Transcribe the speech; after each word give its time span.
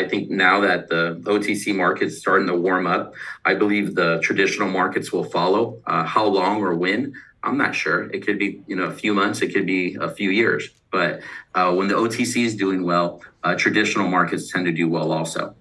I 0.00 0.08
think 0.08 0.30
now 0.30 0.60
that 0.60 0.88
the 0.88 1.20
OTC 1.24 1.76
market's 1.76 2.16
starting 2.16 2.46
to 2.46 2.54
warm 2.54 2.86
up, 2.86 3.12
I 3.44 3.54
believe 3.54 3.94
the 3.94 4.18
traditional 4.22 4.68
markets 4.68 5.12
will 5.12 5.24
follow. 5.24 5.78
Uh, 5.86 6.04
how 6.04 6.24
long 6.24 6.62
or 6.62 6.74
when? 6.74 7.12
I'm 7.42 7.58
not 7.58 7.74
sure. 7.74 8.10
It 8.10 8.24
could 8.24 8.38
be, 8.38 8.62
you 8.66 8.76
know, 8.76 8.84
a 8.84 8.92
few 8.92 9.12
months. 9.12 9.42
It 9.42 9.52
could 9.52 9.66
be 9.66 9.96
a 10.00 10.10
few 10.10 10.30
years. 10.30 10.70
But 10.90 11.20
uh, 11.54 11.74
when 11.74 11.88
the 11.88 11.94
OTC 11.94 12.44
is 12.44 12.54
doing 12.56 12.82
well, 12.82 13.22
uh, 13.44 13.56
traditional 13.56 14.08
markets 14.08 14.50
tend 14.50 14.64
to 14.66 14.72
do 14.72 14.88
well 14.88 15.12
also. 15.12 15.54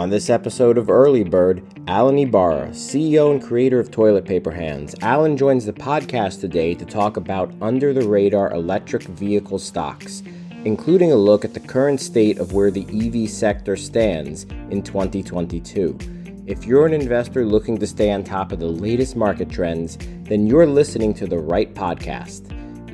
On 0.00 0.08
this 0.08 0.30
episode 0.30 0.78
of 0.78 0.88
Early 0.88 1.24
Bird, 1.24 1.62
Alan 1.86 2.16
Ibarra, 2.16 2.68
CEO 2.68 3.32
and 3.32 3.42
creator 3.42 3.78
of 3.78 3.90
Toilet 3.90 4.24
Paper 4.24 4.50
Hands. 4.50 4.94
Alan 5.02 5.36
joins 5.36 5.66
the 5.66 5.74
podcast 5.74 6.40
today 6.40 6.72
to 6.74 6.86
talk 6.86 7.18
about 7.18 7.52
under 7.60 7.92
the 7.92 8.08
radar 8.08 8.50
electric 8.54 9.02
vehicle 9.02 9.58
stocks, 9.58 10.22
including 10.64 11.12
a 11.12 11.16
look 11.16 11.44
at 11.44 11.52
the 11.52 11.60
current 11.60 12.00
state 12.00 12.38
of 12.38 12.54
where 12.54 12.70
the 12.70 12.86
EV 12.88 13.28
sector 13.28 13.76
stands 13.76 14.44
in 14.70 14.82
2022. 14.82 15.98
If 16.46 16.64
you're 16.64 16.86
an 16.86 16.94
investor 16.94 17.44
looking 17.44 17.76
to 17.76 17.86
stay 17.86 18.10
on 18.10 18.24
top 18.24 18.52
of 18.52 18.58
the 18.58 18.70
latest 18.70 19.16
market 19.16 19.50
trends, 19.50 19.98
then 20.22 20.46
you're 20.46 20.64
listening 20.64 21.12
to 21.12 21.26
the 21.26 21.38
right 21.38 21.74
podcast. 21.74 22.48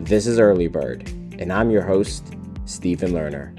This 0.05 0.27
is 0.27 0.41
Early 0.41 0.67
Bird, 0.67 1.09
and 1.39 1.53
I'm 1.53 1.71
your 1.71 1.83
host, 1.83 2.35
Stephen 2.65 3.13
Lerner. 3.13 3.55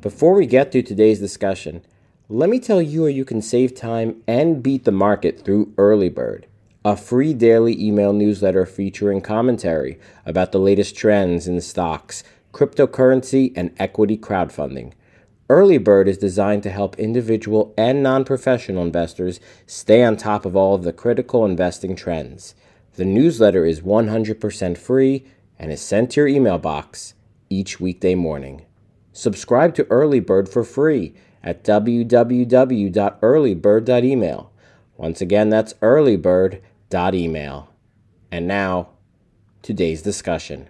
Before 0.00 0.32
we 0.32 0.46
get 0.46 0.72
to 0.72 0.80
today's 0.80 1.20
discussion, 1.20 1.82
let 2.30 2.50
me 2.50 2.60
tell 2.60 2.82
you 2.82 3.04
how 3.04 3.08
you 3.08 3.24
can 3.24 3.40
save 3.40 3.74
time 3.74 4.22
and 4.26 4.62
beat 4.62 4.84
the 4.84 4.92
market 4.92 5.42
through 5.42 5.72
Early 5.78 6.10
Bird, 6.10 6.46
a 6.84 6.94
free 6.94 7.32
daily 7.32 7.82
email 7.82 8.12
newsletter 8.12 8.66
featuring 8.66 9.22
commentary 9.22 9.98
about 10.26 10.52
the 10.52 10.58
latest 10.58 10.94
trends 10.94 11.48
in 11.48 11.58
stocks, 11.62 12.22
cryptocurrency, 12.52 13.54
and 13.56 13.74
equity 13.78 14.18
crowdfunding. 14.18 14.92
Early 15.48 15.78
Bird 15.78 16.06
is 16.06 16.18
designed 16.18 16.62
to 16.64 16.70
help 16.70 16.98
individual 16.98 17.72
and 17.78 18.02
non 18.02 18.26
professional 18.26 18.84
investors 18.84 19.40
stay 19.66 20.04
on 20.04 20.18
top 20.18 20.44
of 20.44 20.54
all 20.54 20.74
of 20.74 20.82
the 20.82 20.92
critical 20.92 21.46
investing 21.46 21.96
trends. 21.96 22.54
The 22.96 23.06
newsletter 23.06 23.64
is 23.64 23.80
100% 23.80 24.76
free 24.76 25.24
and 25.58 25.72
is 25.72 25.80
sent 25.80 26.10
to 26.10 26.20
your 26.20 26.28
email 26.28 26.58
box 26.58 27.14
each 27.48 27.80
weekday 27.80 28.14
morning. 28.14 28.66
Subscribe 29.14 29.74
to 29.76 29.86
Early 29.86 30.20
Bird 30.20 30.50
for 30.50 30.62
free 30.62 31.14
at 31.42 31.64
www.earlybird.email. 31.64 34.52
Once 34.96 35.20
again, 35.20 35.48
that's 35.48 35.74
earlybird.email. 35.74 37.68
And 38.30 38.48
now, 38.48 38.88
today's 39.62 40.02
discussion. 40.02 40.68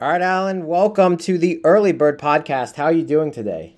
All 0.00 0.08
right, 0.08 0.22
Alan, 0.22 0.66
welcome 0.66 1.16
to 1.18 1.38
the 1.38 1.60
Early 1.64 1.92
Bird 1.92 2.18
podcast. 2.18 2.76
How 2.76 2.84
are 2.84 2.92
you 2.92 3.04
doing 3.04 3.30
today? 3.30 3.76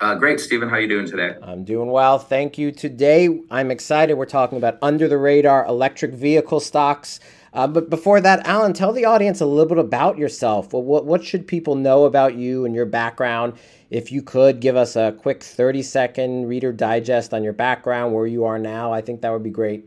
Uh, 0.00 0.14
great, 0.16 0.40
Stephen. 0.40 0.68
How 0.68 0.76
are 0.76 0.80
you 0.80 0.88
doing 0.88 1.06
today? 1.06 1.36
I'm 1.42 1.62
doing 1.62 1.88
well. 1.88 2.18
Thank 2.18 2.58
you. 2.58 2.72
Today, 2.72 3.40
I'm 3.52 3.70
excited. 3.70 4.14
We're 4.14 4.26
talking 4.26 4.58
about 4.58 4.76
under 4.82 5.06
the 5.06 5.16
radar 5.16 5.64
electric 5.66 6.12
vehicle 6.12 6.58
stocks. 6.58 7.20
Uh, 7.52 7.66
but 7.66 7.90
before 7.90 8.20
that, 8.20 8.46
Alan, 8.46 8.72
tell 8.72 8.92
the 8.92 9.04
audience 9.04 9.40
a 9.40 9.46
little 9.46 9.68
bit 9.68 9.78
about 9.78 10.16
yourself. 10.16 10.72
What, 10.72 10.84
what, 10.84 11.04
what 11.04 11.24
should 11.24 11.46
people 11.46 11.74
know 11.74 12.04
about 12.04 12.34
you 12.34 12.64
and 12.64 12.74
your 12.74 12.86
background? 12.86 13.54
If 13.90 14.10
you 14.10 14.22
could 14.22 14.60
give 14.60 14.74
us 14.74 14.96
a 14.96 15.12
quick 15.12 15.42
30 15.42 15.82
second 15.82 16.46
reader 16.46 16.72
digest 16.72 17.34
on 17.34 17.44
your 17.44 17.52
background, 17.52 18.14
where 18.14 18.26
you 18.26 18.44
are 18.44 18.58
now, 18.58 18.92
I 18.92 19.02
think 19.02 19.20
that 19.20 19.30
would 19.30 19.42
be 19.42 19.50
great. 19.50 19.84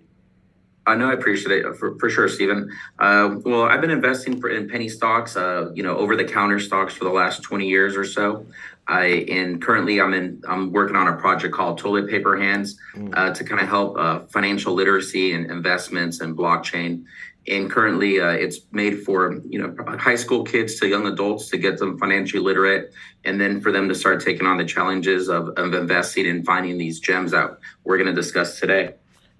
I 0.88 0.96
know 0.96 1.10
I 1.10 1.14
appreciate 1.14 1.66
it 1.66 1.76
for, 1.78 1.98
for 1.98 2.10
sure, 2.10 2.28
Stephen. 2.28 2.70
Uh, 3.00 3.38
well, 3.44 3.64
I've 3.64 3.82
been 3.82 3.90
investing 3.90 4.40
for 4.40 4.50
in 4.50 4.70
penny 4.70 4.88
stocks, 4.88 5.36
uh, 5.36 5.72
you 5.74 5.82
know, 5.82 5.98
over 5.98 6.16
the 6.16 6.24
counter 6.24 6.60
stocks 6.60 6.94
for 6.94 7.06
the 7.06 7.10
last 7.10 7.42
20 7.42 7.68
years 7.68 7.96
or 7.96 8.06
so. 8.06 8.46
I 8.88 9.26
and 9.32 9.60
currently 9.60 10.00
I'm 10.00 10.14
in 10.14 10.44
I'm 10.48 10.72
working 10.72 10.96
on 10.96 11.08
a 11.08 11.18
project 11.18 11.56
called 11.56 11.80
Toilet 11.80 12.08
Paper 12.08 12.38
Hands 12.38 12.78
mm. 12.96 13.18
uh, 13.18 13.34
to 13.34 13.44
kind 13.44 13.60
of 13.60 13.68
help 13.68 13.98
uh, 13.98 14.20
financial 14.28 14.76
literacy 14.76 15.34
and 15.34 15.50
investments 15.50 16.22
and 16.22 16.38
blockchain 16.38 17.04
and 17.48 17.70
currently 17.70 18.20
uh, 18.20 18.30
it's 18.30 18.60
made 18.72 19.04
for 19.04 19.40
you 19.48 19.60
know 19.60 19.76
high 19.98 20.16
school 20.16 20.44
kids 20.44 20.80
to 20.80 20.88
young 20.88 21.06
adults 21.06 21.50
to 21.50 21.58
get 21.58 21.78
them 21.78 21.98
financially 21.98 22.42
literate 22.42 22.92
and 23.24 23.40
then 23.40 23.62
for 23.62 23.72
them 23.72 23.88
to 23.90 23.96
start 23.96 24.22
taking 24.22 24.48
on 24.48 24.58
the 24.58 24.66
challenges 24.66 25.30
of, 25.30 25.50
of 25.50 25.74
investing 25.74 26.28
and 26.28 26.46
finding 26.46 26.78
these 26.78 27.00
gems 27.00 27.34
out 27.34 27.60
we're 27.84 27.98
going 27.98 28.08
to 28.08 28.14
discuss 28.14 28.60
today. 28.60 28.94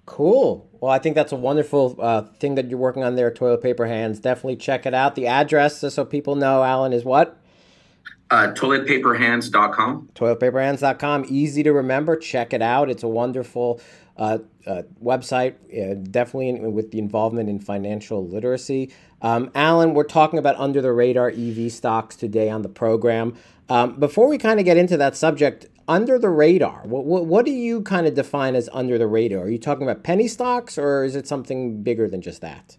Cool. 0.04 0.68
Well 0.80 0.92
i 0.92 0.98
think 0.98 1.14
that's 1.14 1.32
a 1.32 1.36
wonderful 1.36 1.96
uh, 1.98 2.22
thing 2.38 2.54
that 2.54 2.70
you're 2.70 2.78
working 2.78 3.02
on 3.02 3.16
there 3.16 3.30
toilet 3.30 3.62
paper 3.62 3.86
hands. 3.86 4.20
Definitely 4.20 4.56
check 4.56 4.86
it 4.86 4.94
out. 4.94 5.14
The 5.14 5.26
address 5.26 5.80
so 5.80 6.04
people 6.04 6.36
know 6.36 6.62
alan 6.62 6.92
is 6.92 7.04
what? 7.04 7.40
Uh, 8.28 8.48
toiletpaperhands.com 8.48 10.10
toiletpaperhands.com 10.14 11.26
easy 11.28 11.62
to 11.62 11.72
remember. 11.72 12.16
Check 12.16 12.52
it 12.52 12.62
out. 12.62 12.90
It's 12.90 13.02
a 13.02 13.08
wonderful 13.08 13.80
uh, 14.18 14.38
uh, 14.66 14.82
website, 15.02 15.54
uh, 15.72 15.94
definitely 16.10 16.48
in, 16.48 16.72
with 16.72 16.90
the 16.90 16.98
involvement 16.98 17.48
in 17.48 17.58
financial 17.58 18.26
literacy. 18.26 18.92
Um, 19.22 19.50
Alan, 19.54 19.94
we're 19.94 20.04
talking 20.04 20.38
about 20.38 20.56
under 20.56 20.80
the 20.80 20.92
radar 20.92 21.28
EV 21.30 21.70
stocks 21.70 22.16
today 22.16 22.50
on 22.50 22.62
the 22.62 22.68
program. 22.68 23.36
Um, 23.68 23.98
before 23.98 24.28
we 24.28 24.38
kind 24.38 24.58
of 24.58 24.64
get 24.64 24.76
into 24.76 24.96
that 24.96 25.16
subject, 25.16 25.66
under 25.88 26.18
the 26.18 26.28
radar, 26.28 26.82
what, 26.84 27.04
what, 27.04 27.26
what 27.26 27.44
do 27.44 27.52
you 27.52 27.82
kind 27.82 28.06
of 28.06 28.14
define 28.14 28.54
as 28.54 28.68
under 28.72 28.98
the 28.98 29.06
radar? 29.06 29.44
Are 29.44 29.48
you 29.48 29.58
talking 29.58 29.82
about 29.88 30.02
penny 30.02 30.28
stocks 30.28 30.78
or 30.78 31.04
is 31.04 31.14
it 31.14 31.26
something 31.26 31.82
bigger 31.82 32.08
than 32.08 32.20
just 32.20 32.40
that? 32.40 32.76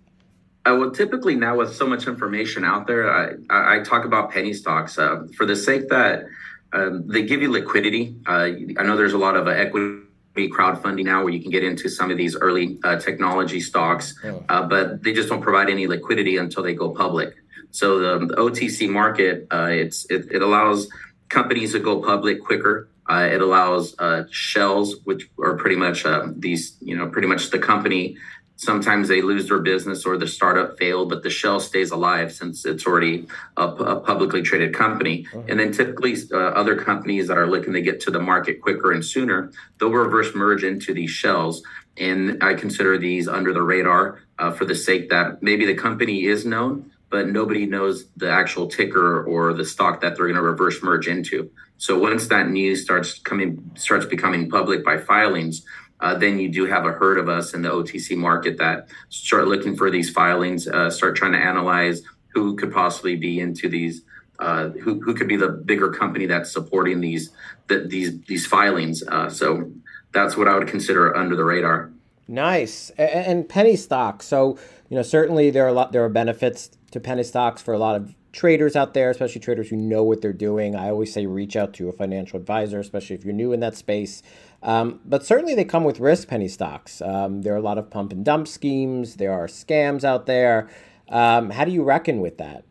Uh, 0.65 0.75
well, 0.77 0.91
typically 0.91 1.35
now 1.35 1.55
with 1.57 1.73
so 1.73 1.87
much 1.87 2.07
information 2.07 2.65
out 2.65 2.87
there, 2.87 3.09
I, 3.09 3.77
I, 3.77 3.79
talk 3.79 4.03
about 4.03 4.31
penny 4.31 4.53
stocks 4.53 4.97
uh, 4.97 5.25
for 5.37 5.45
the 5.45 5.55
sake 5.55 5.87
that 5.87 6.25
um, 6.73 7.07
they 7.07 7.23
give 7.23 7.41
you 7.41 7.49
liquidity. 7.49 8.17
Uh, 8.27 8.49
I 8.77 8.83
know 8.83 8.97
there's 8.97 9.13
a 9.13 9.17
lot 9.17 9.37
of 9.37 9.47
equity 9.47 10.06
crowdfunding 10.45 11.05
now 11.05 11.23
where 11.23 11.33
you 11.33 11.41
can 11.41 11.51
get 11.51 11.63
into 11.63 11.89
some 11.89 12.11
of 12.11 12.17
these 12.17 12.35
early 12.35 12.77
uh, 12.83 12.97
technology 12.97 13.59
stocks, 13.59 14.15
oh. 14.23 14.43
uh, 14.49 14.61
but 14.61 15.03
they 15.03 15.13
just 15.13 15.29
don't 15.29 15.41
provide 15.41 15.69
any 15.69 15.87
liquidity 15.87 16.37
until 16.37 16.61
they 16.63 16.73
go 16.73 16.89
public. 16.89 17.33
So 17.71 17.99
the, 17.99 18.27
the 18.27 18.35
OTC 18.35 18.89
market, 18.89 19.47
uh, 19.51 19.69
it's 19.71 20.05
it, 20.05 20.27
it, 20.31 20.41
allows 20.41 20.87
companies 21.29 21.73
to 21.73 21.79
go 21.79 22.01
public 22.01 22.43
quicker. 22.43 22.89
Uh, 23.09 23.27
it 23.31 23.41
allows 23.41 23.95
uh, 23.99 24.23
shells, 24.31 24.97
which 25.03 25.29
are 25.39 25.55
pretty 25.55 25.75
much 25.75 26.05
uh, 26.05 26.27
these, 26.35 26.77
you 26.81 26.95
know, 26.95 27.07
pretty 27.07 27.27
much 27.27 27.49
the 27.49 27.59
company 27.59 28.17
sometimes 28.57 29.07
they 29.07 29.21
lose 29.21 29.47
their 29.47 29.59
business 29.59 30.05
or 30.05 30.17
the 30.17 30.27
startup 30.27 30.77
failed, 30.77 31.09
but 31.09 31.23
the 31.23 31.29
shell 31.29 31.59
stays 31.59 31.91
alive 31.91 32.33
since 32.33 32.65
it's 32.65 32.85
already 32.85 33.27
a, 33.55 33.67
a 33.67 33.99
publicly 34.01 34.41
traded 34.41 34.73
company. 34.73 35.25
Uh-huh. 35.31 35.43
And 35.47 35.59
then 35.59 35.71
typically 35.71 36.15
uh, 36.33 36.37
other 36.37 36.75
companies 36.75 37.27
that 37.27 37.37
are 37.37 37.47
looking 37.47 37.73
to 37.73 37.81
get 37.81 38.01
to 38.01 38.11
the 38.11 38.19
market 38.19 38.61
quicker 38.61 38.91
and 38.91 39.05
sooner, 39.05 39.51
they'll 39.79 39.91
reverse 39.91 40.35
merge 40.35 40.63
into 40.63 40.93
these 40.93 41.11
shells. 41.11 41.61
And 41.97 42.43
I 42.43 42.55
consider 42.55 42.97
these 42.97 43.27
under 43.27 43.53
the 43.53 43.61
radar 43.61 44.21
uh, 44.39 44.51
for 44.51 44.65
the 44.65 44.75
sake 44.75 45.09
that 45.09 45.41
maybe 45.41 45.65
the 45.65 45.75
company 45.75 46.25
is 46.25 46.45
known, 46.45 46.91
but 47.09 47.27
nobody 47.27 47.65
knows 47.65 48.05
the 48.17 48.29
actual 48.29 48.67
ticker 48.67 49.23
or 49.23 49.53
the 49.53 49.65
stock 49.65 50.01
that 50.01 50.15
they're 50.15 50.25
going 50.25 50.35
to 50.35 50.41
reverse 50.41 50.81
merge 50.81 51.07
into. 51.07 51.49
So 51.77 51.97
once 51.99 52.27
that 52.27 52.49
news 52.49 52.81
starts 52.81 53.19
coming, 53.19 53.71
starts 53.75 54.05
becoming 54.05 54.49
public 54.49 54.83
by 54.83 54.97
filings, 54.97 55.63
uh, 55.99 56.15
then 56.15 56.39
you 56.39 56.49
do 56.49 56.65
have 56.65 56.85
a 56.85 56.91
herd 56.91 57.17
of 57.17 57.27
us 57.27 57.53
in 57.53 57.61
the 57.61 57.69
OTC 57.69 58.15
market 58.15 58.57
that 58.57 58.87
start 59.09 59.47
looking 59.47 59.75
for 59.75 59.89
these 59.89 60.09
filings, 60.09 60.67
uh, 60.67 60.89
start 60.89 61.15
trying 61.15 61.31
to 61.31 61.39
analyze 61.39 62.01
who 62.29 62.55
could 62.55 62.71
possibly 62.71 63.15
be 63.15 63.39
into 63.39 63.67
these, 63.67 64.03
uh, 64.39 64.69
who, 64.69 65.01
who 65.01 65.15
could 65.15 65.27
be 65.27 65.35
the 65.35 65.49
bigger 65.49 65.89
company 65.89 66.27
that's 66.27 66.51
supporting 66.51 67.01
these 67.01 67.31
the, 67.67 67.79
these 67.79 68.21
these 68.21 68.45
filings. 68.45 69.03
Uh, 69.07 69.29
so 69.29 69.71
that's 70.11 70.37
what 70.37 70.47
I 70.47 70.57
would 70.57 70.67
consider 70.67 71.15
under 71.15 71.35
the 71.35 71.43
radar. 71.43 71.91
Nice 72.27 72.91
and, 72.91 73.09
and 73.09 73.49
penny 73.49 73.75
stocks. 73.75 74.25
So 74.27 74.57
you 74.89 74.95
know 74.95 75.03
certainly 75.03 75.49
there 75.49 75.65
are 75.65 75.69
a 75.69 75.73
lot 75.73 75.91
there 75.93 76.03
are 76.03 76.09
benefits 76.09 76.69
to 76.91 76.99
penny 76.99 77.23
stocks 77.23 77.61
for 77.61 77.73
a 77.73 77.79
lot 77.79 77.95
of 77.95 78.13
traders 78.37 78.75
out 78.75 78.93
there, 78.93 79.09
especially 79.09 79.41
traders 79.41 79.67
who 79.69 79.75
know 79.75 80.03
what 80.03 80.21
they're 80.21 80.31
doing. 80.31 80.75
I 80.75 80.89
always 80.89 81.11
say 81.11 81.25
reach 81.25 81.55
out 81.55 81.73
to 81.73 81.89
a 81.89 81.91
financial 81.91 82.39
advisor, 82.39 82.79
especially 82.79 83.15
if 83.15 83.25
you're 83.25 83.33
new 83.33 83.51
in 83.51 83.61
that 83.61 83.75
space. 83.75 84.21
Um, 84.61 84.99
but 85.03 85.25
certainly 85.25 85.55
they 85.55 85.65
come 85.65 85.83
with 85.83 85.99
risk 85.99 86.27
penny 86.27 86.47
stocks. 86.47 87.01
Um, 87.01 87.41
there 87.41 87.55
are 87.55 87.57
a 87.57 87.61
lot 87.61 87.79
of 87.79 87.89
pump 87.89 88.11
and 88.11 88.23
dump 88.23 88.47
schemes, 88.47 89.15
there 89.15 89.33
are 89.33 89.47
scams 89.47 90.03
out 90.03 90.27
there. 90.27 90.69
Um, 91.09 91.49
how 91.49 91.65
do 91.65 91.71
you 91.71 91.81
reckon 91.81 92.21
with 92.21 92.37
that? 92.37 92.63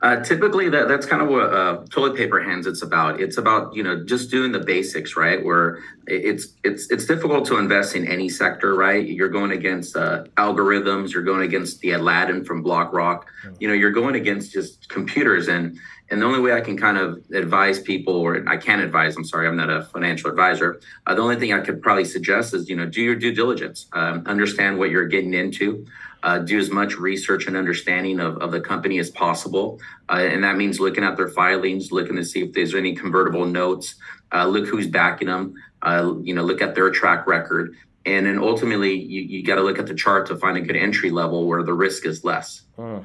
Uh, 0.00 0.22
typically, 0.22 0.68
that, 0.68 0.86
that's 0.86 1.06
kind 1.06 1.20
of 1.20 1.28
what 1.28 1.52
uh, 1.52 1.84
toilet 1.90 2.16
paper 2.16 2.40
hands 2.40 2.66
it's 2.66 2.82
about. 2.82 3.20
It's 3.20 3.36
about 3.36 3.74
you 3.74 3.82
know 3.82 4.04
just 4.04 4.30
doing 4.30 4.52
the 4.52 4.60
basics, 4.60 5.16
right? 5.16 5.44
Where 5.44 5.82
it's 6.06 6.54
it's 6.62 6.88
it's 6.90 7.04
difficult 7.04 7.46
to 7.46 7.58
invest 7.58 7.96
in 7.96 8.06
any 8.06 8.28
sector, 8.28 8.76
right? 8.76 9.04
You're 9.04 9.28
going 9.28 9.50
against 9.50 9.96
uh, 9.96 10.24
algorithms, 10.36 11.12
you're 11.12 11.24
going 11.24 11.42
against 11.42 11.80
the 11.80 11.92
Aladdin 11.92 12.44
from 12.44 12.62
BlackRock. 12.62 13.26
You 13.58 13.66
know, 13.66 13.74
you're 13.74 13.90
going 13.90 14.14
against 14.14 14.52
just 14.52 14.88
computers, 14.88 15.48
and 15.48 15.76
and 16.10 16.22
the 16.22 16.26
only 16.26 16.40
way 16.40 16.52
I 16.52 16.60
can 16.60 16.76
kind 16.76 16.96
of 16.96 17.22
advise 17.32 17.80
people, 17.80 18.14
or 18.14 18.48
I 18.48 18.56
can 18.56 18.80
advise, 18.80 19.16
I'm 19.16 19.24
sorry, 19.24 19.46
I'm 19.46 19.56
not 19.56 19.68
a 19.68 19.82
financial 19.82 20.30
advisor. 20.30 20.80
Uh, 21.06 21.14
the 21.14 21.22
only 21.22 21.36
thing 21.36 21.52
I 21.52 21.60
could 21.60 21.82
probably 21.82 22.06
suggest 22.06 22.54
is, 22.54 22.68
you 22.68 22.76
know, 22.76 22.86
do 22.86 23.02
your 23.02 23.14
due 23.14 23.34
diligence, 23.34 23.86
um, 23.92 24.22
understand 24.26 24.78
what 24.78 24.90
you're 24.90 25.06
getting 25.06 25.34
into. 25.34 25.86
Uh, 26.22 26.38
do 26.38 26.58
as 26.58 26.70
much 26.70 26.96
research 26.96 27.46
and 27.46 27.56
understanding 27.56 28.20
of, 28.20 28.38
of 28.38 28.50
the 28.50 28.60
company 28.60 28.98
as 28.98 29.10
possible. 29.10 29.80
Uh, 30.08 30.26
and 30.32 30.42
that 30.44 30.56
means 30.56 30.80
looking 30.80 31.04
at 31.04 31.16
their 31.16 31.28
filings, 31.28 31.92
looking 31.92 32.16
to 32.16 32.24
see 32.24 32.42
if 32.42 32.52
there's 32.52 32.74
any 32.74 32.94
convertible 32.94 33.46
notes, 33.46 33.94
uh, 34.32 34.46
look 34.46 34.66
who's 34.66 34.86
backing 34.86 35.28
them, 35.28 35.54
uh, 35.82 36.14
you 36.22 36.34
know, 36.34 36.42
look 36.42 36.60
at 36.60 36.74
their 36.74 36.90
track 36.90 37.26
record. 37.26 37.74
And 38.04 38.26
then 38.26 38.38
ultimately, 38.38 38.94
you, 38.94 39.22
you 39.22 39.44
got 39.44 39.56
to 39.56 39.62
look 39.62 39.78
at 39.78 39.86
the 39.86 39.94
chart 39.94 40.26
to 40.28 40.36
find 40.36 40.56
a 40.56 40.60
good 40.60 40.76
entry 40.76 41.10
level 41.10 41.46
where 41.46 41.62
the 41.62 41.74
risk 41.74 42.06
is 42.06 42.24
less. 42.24 42.62
Hmm. 42.76 42.98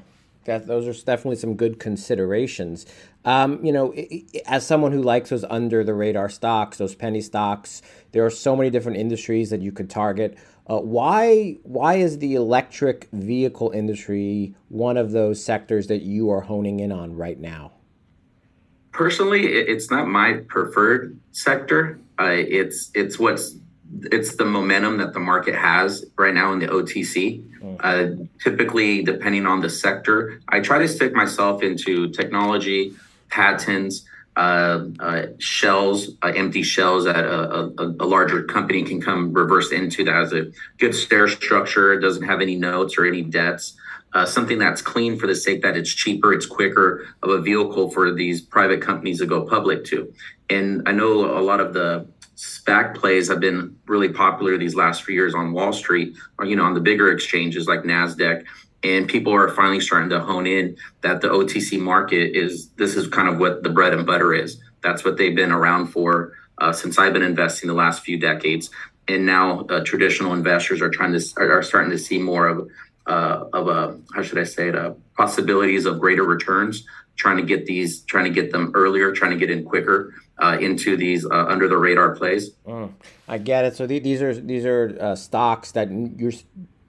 That, 0.46 0.68
those 0.68 0.88
are 0.88 1.06
definitely 1.06 1.38
some 1.38 1.56
good 1.56 1.80
considerations. 1.80 2.86
Um, 3.26 3.64
you 3.64 3.72
know, 3.72 3.94
as 4.46 4.66
someone 4.66 4.92
who 4.92 5.02
likes 5.02 5.30
those 5.30 5.46
under 5.46 5.84
the 5.84 5.94
radar 5.94 6.30
stocks, 6.30 6.78
those 6.78 6.96
penny 6.96 7.22
stocks, 7.22 7.82
there 8.12 8.26
are 8.26 8.30
so 8.30 8.56
many 8.56 8.70
different 8.70 8.98
industries 8.98 9.50
that 9.52 9.62
you 9.62 9.72
could 9.72 9.90
target. 9.90 10.38
Uh, 10.70 10.80
why 10.80 11.58
why 11.64 11.96
is 11.96 12.20
the 12.20 12.36
electric 12.36 13.10
vehicle 13.12 13.72
industry 13.72 14.56
one 14.70 14.96
of 14.96 15.12
those 15.12 15.44
sectors 15.44 15.88
that 15.88 16.02
you 16.02 16.30
are 16.30 16.42
honing 16.42 16.80
in 16.80 16.92
on 16.92 17.16
right 17.16 17.40
now? 17.40 17.72
Personally, 18.92 19.48
it's 19.48 19.90
not 19.90 20.08
my 20.08 20.34
preferred 20.48 21.20
sector. 21.32 22.00
Uh, 22.20 22.26
it's 22.30 22.92
it's 22.94 23.18
what's 23.20 23.56
it's 24.12 24.36
the 24.36 24.46
momentum 24.46 24.98
that 24.98 25.14
the 25.14 25.20
market 25.20 25.56
has 25.56 26.06
right 26.18 26.34
now 26.34 26.54
in 26.54 26.60
the 26.60 26.68
OTC. 26.68 27.44
Mm. 27.60 27.78
Uh, 27.80 28.26
typically, 28.44 29.04
depending 29.04 29.46
on 29.46 29.62
the 29.62 29.70
sector, 29.70 30.42
I 30.50 30.60
try 30.60 30.80
to 30.80 30.88
stick 30.88 31.14
myself 31.14 31.64
into 31.64 32.10
technology, 32.10 32.94
patents, 33.30 34.06
uh, 34.36 34.86
uh, 35.00 35.26
shells, 35.38 36.10
uh, 36.24 36.32
empty 36.36 36.64
shells 36.64 37.06
that 37.06 37.24
a, 37.24 37.72
a, 37.80 37.84
a, 38.00 38.06
larger 38.06 38.42
company 38.44 38.82
can 38.82 39.00
come 39.00 39.32
reverse 39.32 39.72
into 39.72 40.04
that 40.04 40.16
has 40.16 40.34
a 40.34 40.52
good 40.80 40.96
stair 40.96 41.28
structure, 41.28 42.00
doesn't 42.00 42.24
have 42.24 42.42
any 42.42 42.56
notes 42.56 42.98
or 42.98 43.06
any 43.06 43.22
debts. 43.22 43.76
Uh, 44.14 44.26
something 44.26 44.58
that's 44.58 44.82
clean 44.82 45.18
for 45.20 45.28
the 45.28 45.36
sake 45.36 45.62
that 45.62 45.78
it's 45.78 45.92
cheaper, 45.92 46.34
it's 46.34 46.46
quicker 46.46 47.08
of 47.22 47.30
a 47.30 47.42
vehicle 47.42 47.90
for 47.92 48.12
these 48.14 48.42
private 48.42 48.82
companies 48.82 49.20
to 49.20 49.26
go 49.26 49.46
public 49.46 49.84
to. 49.86 50.12
And 50.50 50.88
I 50.88 50.92
know 50.92 51.38
a 51.38 51.42
lot 51.42 51.60
of 51.60 51.74
the 51.74 52.08
SPAC 52.36 52.96
plays 52.96 53.28
have 53.30 53.40
been 53.40 53.76
really 53.86 54.10
popular 54.10 54.58
these 54.58 54.76
last 54.76 55.04
few 55.04 55.14
years 55.14 55.36
on 55.36 55.54
Wall 55.54 55.72
Street, 55.72 56.16
or 56.40 56.46
you 56.46 56.56
know, 56.56 56.64
on 56.64 56.74
the 56.74 56.82
bigger 56.82 57.12
exchanges 57.12 57.68
like 57.68 57.82
Nasdaq 57.82 58.44
and 58.84 59.08
people 59.08 59.34
are 59.34 59.50
finally 59.50 59.80
starting 59.80 60.10
to 60.10 60.20
hone 60.20 60.46
in 60.46 60.76
that 61.02 61.22
the 61.22 61.30
OTC 61.30 61.80
market 61.80 62.36
is 62.36 62.70
this 62.72 62.96
is 62.96 63.08
kind 63.08 63.30
of 63.30 63.40
what 63.40 63.64
the 63.64 63.70
bread 63.70 63.94
and 63.94 64.06
butter 64.06 64.34
is. 64.34 64.62
That's 64.82 65.06
what 65.06 65.18
they've 65.18 65.36
been 65.36 65.52
around 65.52 65.88
for 65.88 66.34
uh, 66.58 66.74
since 66.74 67.00
I've 67.00 67.14
been 67.14 67.24
investing 67.24 67.68
the 67.68 67.74
last 67.74 68.04
few 68.04 68.20
decades, 68.20 68.70
and 69.08 69.26
now 69.26 69.62
uh, 69.62 69.84
traditional 69.84 70.34
investors 70.34 70.82
are 70.82 70.90
trying 70.90 71.18
to 71.18 71.22
are 71.38 71.64
starting 71.64 71.92
to 71.92 71.98
see 71.98 72.20
more 72.20 72.48
of 72.48 72.70
uh, 73.08 73.46
of 73.54 73.68
a 73.68 73.98
how 74.14 74.22
should 74.22 74.38
I 74.38 74.44
say 74.44 74.70
it 74.70 74.76
uh, 74.76 74.94
possibilities 75.16 75.86
of 75.86 76.00
greater 76.00 76.24
returns. 76.24 76.86
Trying 77.16 77.38
to 77.38 77.44
get 77.44 77.68
these, 77.68 78.02
trying 78.02 78.26
to 78.26 78.32
get 78.32 78.52
them 78.52 78.72
earlier, 78.74 79.12
trying 79.12 79.32
to 79.32 79.38
get 79.38 79.52
in 79.52 79.64
quicker 79.64 80.16
uh, 80.40 80.58
into 80.60 80.98
these 80.98 81.26
uh, 81.26 81.46
under 81.48 81.68
the 81.68 81.78
radar 81.78 82.16
plays. 82.16 82.52
Mm, 82.68 82.94
I 83.28 83.38
get 83.38 83.66
it. 83.66 83.76
So 83.76 83.88
th- 83.88 84.04
these 84.04 84.22
are 84.22 84.34
these 84.34 84.66
are 84.66 85.16
stocks 85.16 85.72
that 85.72 85.92
you're 85.92 86.34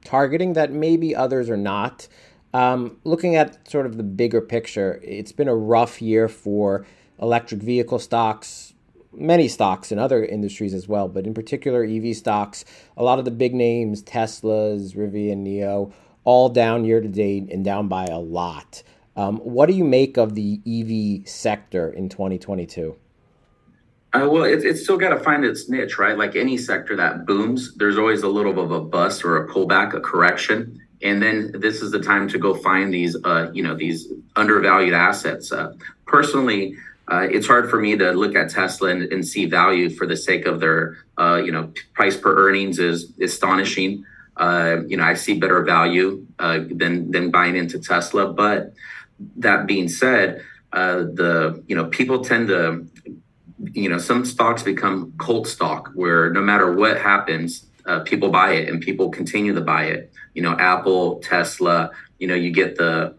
targeting 0.04 0.52
that 0.52 0.72
maybe 0.72 1.14
others 1.16 1.50
are 1.50 1.56
not. 1.56 2.06
Um, 2.52 2.98
looking 3.02 3.34
at 3.34 3.68
sort 3.68 3.84
of 3.84 3.96
the 3.96 4.04
bigger 4.04 4.40
picture, 4.40 5.00
it's 5.02 5.32
been 5.32 5.48
a 5.48 5.56
rough 5.56 6.00
year 6.00 6.28
for 6.28 6.86
electric 7.20 7.60
vehicle 7.60 7.98
stocks, 7.98 8.74
many 9.12 9.48
stocks 9.48 9.90
in 9.90 9.98
other 9.98 10.24
industries 10.24 10.72
as 10.72 10.86
well, 10.86 11.08
but 11.08 11.26
in 11.26 11.34
particular 11.34 11.84
EV 11.84 12.14
stocks. 12.14 12.64
A 12.96 13.02
lot 13.02 13.18
of 13.18 13.24
the 13.24 13.32
big 13.32 13.54
names, 13.54 14.04
Teslas, 14.04 14.94
Rivian, 14.94 15.44
NIO, 15.44 15.92
all 16.22 16.48
down 16.48 16.84
year 16.84 17.00
to 17.00 17.08
date 17.08 17.48
and 17.50 17.64
down 17.64 17.88
by 17.88 18.04
a 18.04 18.18
lot. 18.18 18.84
Um, 19.16 19.38
what 19.38 19.66
do 19.66 19.74
you 19.74 19.84
make 19.84 20.16
of 20.16 20.34
the 20.34 20.60
EV 20.66 21.28
sector 21.28 21.90
in 21.90 22.08
2022? 22.08 22.96
Uh, 24.14 24.28
well, 24.30 24.44
it, 24.44 24.64
it's 24.64 24.84
still 24.84 24.96
got 24.96 25.08
to 25.08 25.18
find 25.18 25.44
its 25.44 25.68
niche, 25.68 25.98
right? 25.98 26.16
Like 26.16 26.36
any 26.36 26.56
sector 26.56 26.94
that 26.96 27.26
booms, 27.26 27.74
there's 27.74 27.98
always 27.98 28.22
a 28.22 28.28
little 28.28 28.52
bit 28.52 28.62
of 28.62 28.70
a 28.70 28.80
bust 28.80 29.24
or 29.24 29.44
a 29.44 29.48
pullback, 29.52 29.92
a 29.92 30.00
correction, 30.00 30.80
and 31.02 31.20
then 31.20 31.50
this 31.58 31.82
is 31.82 31.90
the 31.90 31.98
time 31.98 32.28
to 32.28 32.38
go 32.38 32.54
find 32.54 32.94
these, 32.94 33.16
uh, 33.24 33.50
you 33.52 33.62
know, 33.62 33.74
these 33.74 34.12
undervalued 34.36 34.94
assets. 34.94 35.50
Uh, 35.50 35.72
personally, 36.06 36.76
uh, 37.08 37.26
it's 37.28 37.46
hard 37.48 37.68
for 37.68 37.80
me 37.80 37.96
to 37.96 38.12
look 38.12 38.36
at 38.36 38.50
Tesla 38.50 38.90
and, 38.90 39.12
and 39.12 39.26
see 39.26 39.46
value 39.46 39.90
for 39.90 40.06
the 40.06 40.16
sake 40.16 40.46
of 40.46 40.60
their, 40.60 40.96
uh, 41.18 41.42
you 41.44 41.50
know, 41.50 41.72
price 41.92 42.16
per 42.16 42.48
earnings 42.48 42.78
is 42.78 43.12
astonishing. 43.20 44.04
Uh, 44.36 44.76
you 44.86 44.96
know, 44.96 45.04
I 45.04 45.14
see 45.14 45.38
better 45.38 45.62
value 45.62 46.24
than 46.38 47.10
than 47.10 47.30
buying 47.30 47.56
into 47.56 47.78
Tesla. 47.78 48.32
But 48.32 48.72
that 49.36 49.66
being 49.66 49.88
said, 49.88 50.42
the 50.72 51.62
you 51.68 51.76
know 51.76 51.84
people 51.86 52.24
tend 52.24 52.48
to 52.48 52.86
you 53.74 53.88
know, 53.88 53.98
some 53.98 54.24
stocks 54.24 54.62
become 54.62 55.12
cult 55.18 55.46
stock 55.46 55.90
where 55.94 56.30
no 56.30 56.40
matter 56.40 56.72
what 56.72 56.98
happens, 57.00 57.66
uh, 57.86 58.00
people 58.00 58.30
buy 58.30 58.52
it 58.52 58.68
and 58.68 58.80
people 58.80 59.10
continue 59.10 59.54
to 59.54 59.60
buy 59.60 59.84
it. 59.84 60.12
You 60.32 60.42
know, 60.42 60.56
Apple, 60.58 61.18
Tesla, 61.18 61.90
you 62.18 62.26
know, 62.26 62.34
you 62.34 62.50
get 62.50 62.76
the, 62.76 63.14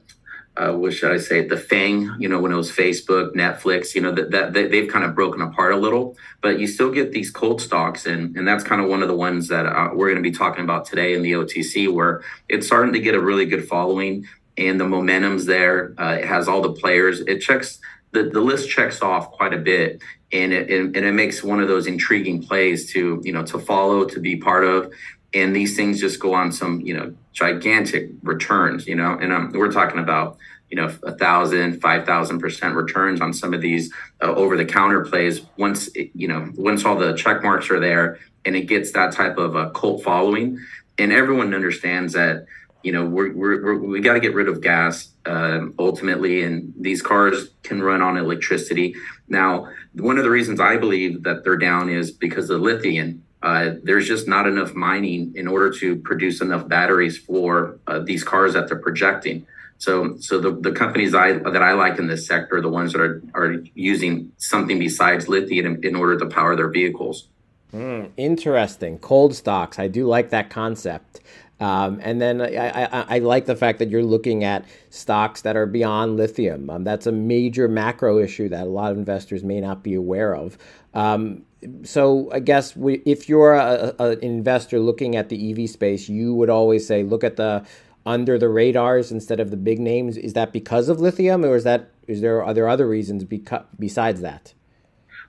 uh, 0.58 0.72
what 0.72 0.94
should 0.94 1.12
I 1.12 1.18
say, 1.18 1.46
the 1.46 1.58
FANG, 1.58 2.10
you 2.20 2.30
know, 2.30 2.40
when 2.40 2.54
it 2.54 2.56
was 2.56 2.72
Facebook, 2.72 3.36
Netflix, 3.36 3.94
you 3.94 4.02
know, 4.02 4.12
that, 4.14 4.32
that, 4.32 4.54
they've 4.54 4.90
kind 4.90 5.04
of 5.04 5.14
broken 5.14 5.42
apart 5.42 5.74
a 5.74 5.78
little, 5.78 6.16
but 6.42 6.58
you 6.58 6.68
still 6.68 6.90
get 6.90 7.12
these 7.12 7.30
cold 7.30 7.62
stocks. 7.62 8.06
And, 8.06 8.36
and 8.38 8.48
that's 8.48 8.64
kind 8.64 8.82
of 8.82 8.90
one 8.90 9.02
of 9.02 9.10
the 9.10 9.16
ones 9.16 9.50
that 9.50 9.66
uh, 9.66 9.90
we're 9.94 10.08
going 10.08 10.24
to 10.24 10.30
be 10.30 10.36
talking 10.36 10.64
about 10.64 10.86
today 10.86 11.14
in 11.14 11.22
the 11.22 11.34
OTC, 11.34 11.92
where 11.92 12.24
it's 12.48 12.66
starting 12.66 12.94
to 12.94 13.00
get 13.02 13.14
a 13.14 13.20
really 13.20 13.46
good 13.46 13.68
following 13.68 14.26
and 14.58 14.80
the 14.80 14.88
momentum's 14.88 15.46
there. 15.46 15.94
Uh, 15.98 16.18
it 16.22 16.26
has 16.26 16.48
all 16.48 16.62
the 16.62 16.72
players. 16.72 17.20
It 17.20 17.40
checks, 17.40 17.80
the, 18.12 18.24
the 18.24 18.40
list 18.40 18.70
checks 18.70 19.02
off 19.02 19.32
quite 19.32 19.54
a 19.54 19.58
bit 19.58 20.02
and 20.36 20.52
it, 20.54 20.70
and 20.70 20.96
it 20.98 21.14
makes 21.14 21.44
one 21.44 21.62
of 21.62 21.68
those 21.68 21.88
intriguing 21.88 22.44
plays 22.44 22.92
to 22.92 23.22
you 23.24 23.32
know 23.32 23.44
to 23.46 23.58
follow 23.58 24.06
to 24.06 24.20
be 24.20 24.36
part 24.36 24.66
of. 24.66 24.92
And 25.34 25.54
these 25.54 25.76
things 25.76 26.00
just 26.00 26.20
go 26.20 26.34
on 26.34 26.52
some 26.52 26.82
you 26.82 26.94
know 26.94 27.14
gigantic 27.34 28.10
returns 28.22 28.86
you 28.88 28.96
know. 28.96 29.18
And 29.20 29.32
um, 29.32 29.52
we're 29.54 29.72
talking 29.72 30.00
about 30.00 30.38
you 30.70 30.78
know 30.78 30.94
a 31.04 31.14
thousand 31.14 31.82
five 31.82 32.06
thousand 32.06 32.40
percent 32.40 32.76
returns 32.76 33.22
on 33.22 33.34
some 33.34 33.54
of 33.54 33.62
these 33.62 33.94
uh, 34.22 34.34
over 34.36 34.58
the 34.58 34.66
counter 34.66 35.06
plays. 35.06 35.42
Once 35.58 35.88
it, 35.96 36.12
you 36.14 36.28
know 36.28 36.52
once 36.56 36.84
all 36.86 36.98
the 36.98 37.14
check 37.14 37.42
marks 37.42 37.70
are 37.70 37.80
there 37.80 38.20
and 38.44 38.56
it 38.56 38.68
gets 38.68 38.92
that 38.92 39.14
type 39.14 39.38
of 39.38 39.56
a 39.56 39.70
cult 39.72 40.04
following. 40.04 40.60
And 40.98 41.12
everyone 41.12 41.54
understands 41.54 42.14
that 42.14 42.46
you 42.86 42.92
know 42.92 43.04
we're, 43.04 43.34
we're, 43.34 43.64
we're 43.64 43.78
we 43.80 44.00
got 44.00 44.14
to 44.14 44.20
get 44.20 44.36
rid 44.36 44.48
of 44.48 44.62
gas 44.62 45.10
uh, 45.26 45.62
ultimately 45.80 46.44
and 46.44 46.72
these 46.80 47.02
cars 47.02 47.50
can 47.64 47.82
run 47.82 48.02
on 48.02 48.16
electricity 48.16 48.96
now 49.28 49.68
one 49.94 50.18
of 50.18 50.24
the 50.24 50.30
reasons 50.30 50.60
i 50.60 50.78
believe 50.78 51.24
that 51.24 51.44
they're 51.44 51.58
down 51.58 51.90
is 51.90 52.12
because 52.12 52.50
of 52.50 52.62
lithium 52.62 53.24
uh, 53.42 53.76
there's 53.84 54.08
just 54.08 54.28
not 54.28 54.48
enough 54.48 54.74
mining 54.74 55.32
in 55.36 55.48
order 55.48 55.70
to 55.72 55.96
produce 55.98 56.42
enough 56.42 56.68
batteries 56.68 57.18
for 57.18 57.80
uh, 57.88 58.00
these 58.00 58.24
cars 58.24 58.54
that 58.54 58.68
they're 58.68 58.80
projecting 58.80 59.46
so 59.78 60.16
so 60.20 60.40
the, 60.40 60.52
the 60.52 60.72
companies 60.72 61.14
I 61.14 61.34
that 61.34 61.62
I 61.62 61.74
like 61.74 62.00
in 62.00 62.08
this 62.08 62.26
sector 62.26 62.58
are 62.58 62.62
the 62.62 62.70
ones 62.70 62.94
that 62.94 63.02
are 63.02 63.22
are 63.34 63.56
using 63.74 64.32
something 64.38 64.80
besides 64.80 65.28
lithium 65.28 65.66
in, 65.66 65.84
in 65.84 65.96
order 65.96 66.18
to 66.18 66.28
power 66.28 66.56
their 66.56 66.70
vehicles. 66.70 67.28
Mm, 67.74 68.12
interesting. 68.16 68.98
Cold 69.00 69.36
stocks. 69.36 69.78
I 69.78 69.90
do 69.90 70.08
like 70.08 70.30
that 70.30 70.50
concept. 70.50 71.20
Um, 71.60 72.00
and 72.04 72.22
then 72.22 72.42
I, 72.42 72.86
I, 72.86 73.06
I, 73.16 73.20
like 73.20 73.46
the 73.46 73.56
fact 73.56 73.80
that 73.80 73.90
you're 73.90 74.04
looking 74.04 74.44
at 74.44 74.66
stocks 74.90 75.42
that 75.44 75.56
are 75.56 75.66
beyond 75.66 76.18
lithium. 76.18 76.70
Um, 76.70 76.84
that's 76.84 77.08
a 77.08 77.14
major 77.14 77.70
macro 77.70 78.20
issue 78.20 78.50
that 78.50 78.64
a 78.64 78.70
lot 78.70 78.92
of 78.92 78.98
investors 78.98 79.42
may 79.42 79.62
not 79.62 79.82
be 79.82 79.94
aware 79.94 80.36
of. 80.36 80.58
Um, 80.94 81.46
so 81.84 82.30
I 82.34 82.40
guess 82.40 82.76
we, 82.76 82.96
if 83.06 83.30
you're 83.30 83.56
an 83.56 84.20
investor 84.22 84.80
looking 84.80 85.16
at 85.16 85.30
the 85.30 85.52
EV 85.52 85.70
space, 85.70 86.10
you 86.10 86.34
would 86.36 86.50
always 86.50 86.86
say 86.86 87.04
look 87.04 87.24
at 87.24 87.38
the 87.38 87.66
under 88.06 88.38
the 88.38 88.50
radars 88.50 89.12
instead 89.12 89.40
of 89.40 89.50
the 89.50 89.58
big 89.58 89.80
names. 89.80 90.18
Is 90.18 90.34
that 90.34 90.54
because 90.54 90.90
of 90.90 91.00
lithium, 91.00 91.44
or 91.44 91.56
is 91.56 91.64
that 91.64 91.90
is 92.08 92.22
there 92.22 92.44
are 92.44 92.54
there 92.54 92.70
other 92.70 92.88
reasons 92.88 93.24
beca- 93.24 93.66
besides 93.80 94.22
that? 94.22 94.54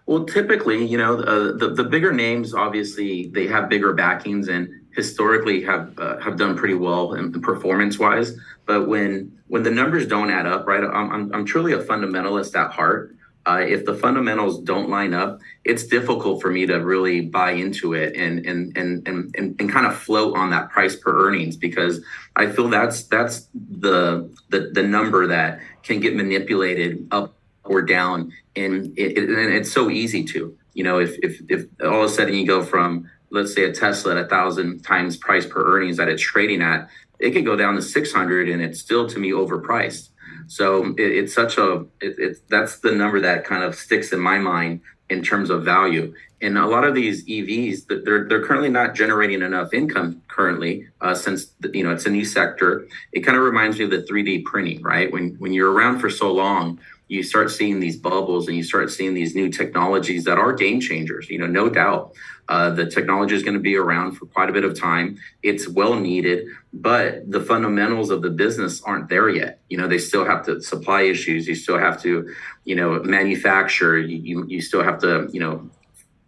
Well, 0.06 0.24
typically, 0.24 0.84
you 0.84 0.98
know, 0.98 1.18
uh, 1.18 1.56
the 1.56 1.72
the 1.74 1.82
bigger 1.84 2.12
names 2.12 2.54
obviously 2.54 3.28
they 3.34 3.48
have 3.48 3.68
bigger 3.68 3.92
backings 3.92 4.48
and 4.48 4.68
historically 4.94 5.62
have 5.64 5.98
uh, 5.98 6.18
have 6.18 6.36
done 6.36 6.56
pretty 6.56 6.74
well 6.74 7.14
in, 7.14 7.32
performance 7.40 7.98
wise. 7.98 8.38
But 8.66 8.88
when 8.88 9.36
when 9.48 9.64
the 9.64 9.70
numbers 9.70 10.06
don't 10.06 10.30
add 10.30 10.46
up, 10.46 10.66
right? 10.66 10.84
I'm 10.84 11.10
I'm, 11.12 11.34
I'm 11.34 11.44
truly 11.44 11.72
a 11.72 11.82
fundamentalist 11.82 12.54
at 12.54 12.70
heart. 12.70 13.16
Uh, 13.46 13.60
if 13.60 13.84
the 13.84 13.94
fundamentals 13.94 14.60
don't 14.60 14.88
line 14.88 15.14
up, 15.14 15.38
it's 15.64 15.84
difficult 15.84 16.42
for 16.42 16.50
me 16.50 16.66
to 16.66 16.74
really 16.78 17.20
buy 17.20 17.50
into 17.50 17.92
it 17.94 18.16
and 18.16 18.44
and 18.46 18.76
and 18.76 19.06
and 19.08 19.34
and, 19.36 19.60
and 19.60 19.72
kind 19.72 19.86
of 19.86 19.96
float 19.96 20.36
on 20.36 20.50
that 20.50 20.70
price 20.70 20.94
per 20.94 21.26
earnings 21.26 21.56
because 21.56 22.00
I 22.36 22.46
feel 22.46 22.68
that's 22.68 23.04
that's 23.04 23.48
the 23.54 24.32
the 24.50 24.70
the 24.72 24.82
number 24.84 25.26
that 25.26 25.60
can 25.82 25.98
get 25.98 26.14
manipulated 26.14 27.08
up 27.10 27.36
or 27.68 27.82
down, 27.82 28.32
and 28.54 28.96
it, 28.98 29.18
it, 29.18 29.28
and 29.28 29.54
it's 29.54 29.70
so 29.70 29.90
easy 29.90 30.24
to 30.24 30.56
you 30.74 30.84
know 30.84 30.98
if 30.98 31.16
if 31.22 31.40
if 31.48 31.66
all 31.82 32.02
of 32.02 32.10
a 32.10 32.12
sudden 32.12 32.34
you 32.34 32.46
go 32.46 32.62
from 32.62 33.08
let's 33.30 33.54
say 33.54 33.64
a 33.64 33.72
Tesla 33.72 34.12
at 34.12 34.24
a 34.24 34.28
thousand 34.28 34.80
times 34.82 35.16
price 35.16 35.46
per 35.46 35.76
earnings 35.76 35.96
that 35.96 36.08
it's 36.08 36.22
trading 36.22 36.62
at, 36.62 36.88
it 37.18 37.32
could 37.32 37.44
go 37.44 37.56
down 37.56 37.74
to 37.74 37.82
600 37.82 38.48
and 38.48 38.62
it's 38.62 38.80
still 38.80 39.08
to 39.08 39.18
me 39.18 39.30
overpriced. 39.30 40.10
So 40.48 40.86
it, 40.96 41.00
it's 41.00 41.34
such 41.34 41.58
a 41.58 41.86
it, 42.00 42.14
it's 42.18 42.40
that's 42.48 42.78
the 42.78 42.92
number 42.92 43.20
that 43.20 43.44
kind 43.44 43.62
of 43.62 43.74
sticks 43.74 44.12
in 44.12 44.20
my 44.20 44.38
mind 44.38 44.80
in 45.08 45.22
terms 45.22 45.50
of 45.50 45.64
value. 45.64 46.14
And 46.42 46.58
a 46.58 46.66
lot 46.66 46.84
of 46.84 46.94
these 46.94 47.24
EVs, 47.24 47.86
they're 48.04 48.28
they're 48.28 48.44
currently 48.44 48.68
not 48.68 48.94
generating 48.94 49.42
enough 49.42 49.72
income 49.72 50.22
currently, 50.28 50.86
uh, 51.00 51.14
since 51.14 51.52
you 51.72 51.82
know 51.82 51.90
it's 51.90 52.04
a 52.04 52.10
new 52.10 52.24
sector. 52.24 52.86
It 53.12 53.20
kind 53.20 53.38
of 53.38 53.42
reminds 53.42 53.78
me 53.78 53.86
of 53.86 53.90
the 53.90 54.02
3D 54.02 54.44
printing, 54.44 54.82
right? 54.82 55.10
When 55.10 55.36
when 55.38 55.52
you're 55.52 55.72
around 55.72 56.00
for 56.00 56.10
so 56.10 56.30
long, 56.30 56.78
you 57.08 57.22
start 57.22 57.50
seeing 57.50 57.78
these 57.78 57.96
bubbles 57.96 58.48
and 58.48 58.56
you 58.56 58.64
start 58.64 58.90
seeing 58.90 59.14
these 59.14 59.34
new 59.34 59.48
technologies 59.48 60.24
that 60.24 60.38
are 60.38 60.52
game 60.52 60.80
changers. 60.80 61.30
You 61.30 61.38
know, 61.38 61.46
no 61.46 61.68
doubt. 61.68 62.12
Uh, 62.48 62.70
the 62.70 62.86
technology 62.86 63.34
is 63.34 63.42
going 63.42 63.54
to 63.54 63.60
be 63.60 63.76
around 63.76 64.12
for 64.12 64.26
quite 64.26 64.48
a 64.48 64.52
bit 64.52 64.64
of 64.64 64.78
time. 64.78 65.18
It's 65.42 65.68
well 65.68 65.94
needed, 65.94 66.46
but 66.72 67.28
the 67.30 67.40
fundamentals 67.40 68.10
of 68.10 68.22
the 68.22 68.30
business 68.30 68.80
aren't 68.82 69.08
there 69.08 69.28
yet. 69.28 69.60
You 69.68 69.78
know, 69.78 69.88
they 69.88 69.98
still 69.98 70.24
have 70.24 70.44
to 70.46 70.60
supply 70.60 71.02
issues. 71.02 71.48
You 71.48 71.56
still 71.56 71.78
have 71.78 72.00
to, 72.02 72.32
you 72.64 72.76
know, 72.76 73.02
manufacture. 73.02 73.98
You, 73.98 74.18
you, 74.18 74.46
you 74.46 74.60
still 74.60 74.82
have 74.82 75.00
to, 75.00 75.28
you 75.32 75.40
know, 75.40 75.68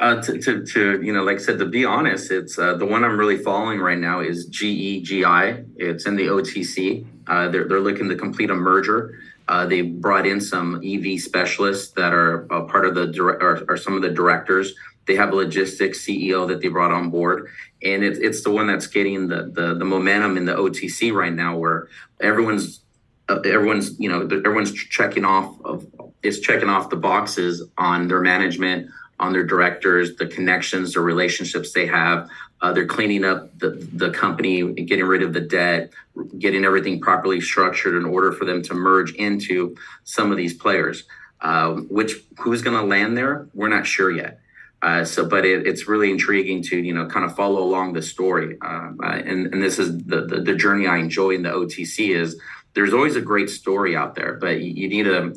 Uh, 0.00 0.20
to, 0.20 0.38
to, 0.38 0.64
to, 0.66 1.02
you 1.02 1.12
know, 1.12 1.22
like 1.22 1.36
I 1.36 1.40
said, 1.40 1.58
to 1.60 1.66
be 1.66 1.84
honest, 1.84 2.30
it's 2.30 2.58
uh, 2.58 2.74
the 2.74 2.84
one 2.84 3.04
I'm 3.04 3.16
really 3.16 3.38
following 3.38 3.78
right 3.78 3.98
now 3.98 4.20
is 4.20 4.50
GEGI. 4.50 5.66
It's 5.76 6.06
in 6.06 6.16
the 6.16 6.26
OTC. 6.26 7.06
Uh, 7.26 7.48
they're, 7.48 7.68
they're 7.68 7.80
looking 7.80 8.08
to 8.08 8.16
complete 8.16 8.50
a 8.50 8.54
merger. 8.54 9.18
Uh, 9.46 9.66
they 9.66 9.82
brought 9.82 10.26
in 10.26 10.40
some 10.40 10.82
EV 10.84 11.20
specialists 11.20 11.92
that 11.92 12.12
are 12.12 12.40
part 12.68 12.86
of 12.86 12.94
the 12.94 13.06
dire- 13.06 13.40
or, 13.40 13.64
or 13.68 13.76
some 13.76 13.94
of 13.94 14.02
the 14.02 14.10
directors 14.10 14.74
they 15.06 15.14
have 15.16 15.32
a 15.32 15.36
logistics 15.36 16.00
CEO 16.00 16.48
that 16.48 16.60
they 16.60 16.68
brought 16.68 16.92
on 16.92 17.10
board, 17.10 17.48
and 17.82 18.02
it's 18.02 18.18
it's 18.18 18.42
the 18.42 18.50
one 18.50 18.66
that's 18.66 18.86
getting 18.86 19.28
the 19.28 19.50
the, 19.52 19.74
the 19.74 19.84
momentum 19.84 20.36
in 20.36 20.44
the 20.44 20.54
OTC 20.54 21.12
right 21.12 21.32
now, 21.32 21.56
where 21.56 21.88
everyone's 22.20 22.80
uh, 23.28 23.40
everyone's 23.40 23.98
you 23.98 24.08
know 24.08 24.22
everyone's 24.22 24.72
checking 24.72 25.24
off 25.24 25.54
of 25.64 25.86
is 26.22 26.40
checking 26.40 26.68
off 26.68 26.90
the 26.90 26.96
boxes 26.96 27.62
on 27.76 28.08
their 28.08 28.20
management, 28.20 28.90
on 29.20 29.32
their 29.32 29.44
directors, 29.44 30.16
the 30.16 30.26
connections, 30.26 30.94
the 30.94 31.00
relationships 31.00 31.72
they 31.72 31.86
have. 31.86 32.28
Uh, 32.60 32.72
they're 32.72 32.86
cleaning 32.86 33.24
up 33.24 33.56
the, 33.58 33.70
the 33.92 34.10
company, 34.10 34.72
getting 34.72 35.04
rid 35.04 35.22
of 35.22 35.34
the 35.34 35.40
debt, 35.40 35.92
getting 36.38 36.64
everything 36.64 36.98
properly 36.98 37.38
structured 37.40 37.94
in 37.94 38.06
order 38.06 38.32
for 38.32 38.46
them 38.46 38.62
to 38.62 38.72
merge 38.72 39.12
into 39.16 39.76
some 40.04 40.30
of 40.30 40.38
these 40.38 40.54
players. 40.54 41.04
Uh, 41.42 41.74
which 41.90 42.14
who's 42.38 42.62
going 42.62 42.76
to 42.76 42.86
land 42.86 43.18
there? 43.18 43.46
We're 43.52 43.68
not 43.68 43.86
sure 43.86 44.10
yet. 44.10 44.40
Uh, 44.84 45.02
so, 45.02 45.24
but 45.24 45.46
it, 45.46 45.66
it's 45.66 45.88
really 45.88 46.10
intriguing 46.10 46.62
to 46.62 46.76
you 46.76 46.92
know 46.92 47.06
kind 47.06 47.24
of 47.24 47.34
follow 47.34 47.62
along 47.62 47.94
the 47.94 48.02
story, 48.02 48.58
uh, 48.60 48.90
and 49.02 49.46
and 49.46 49.62
this 49.62 49.78
is 49.78 49.96
the, 50.04 50.26
the, 50.26 50.42
the 50.42 50.54
journey 50.54 50.86
I 50.86 50.98
enjoy 50.98 51.30
in 51.30 51.42
the 51.42 51.48
OTC 51.48 52.14
is 52.14 52.38
there's 52.74 52.92
always 52.92 53.16
a 53.16 53.22
great 53.22 53.48
story 53.48 53.96
out 53.96 54.14
there, 54.14 54.34
but 54.34 54.60
you, 54.60 54.72
you 54.74 54.88
need 54.88 55.04
to 55.04 55.34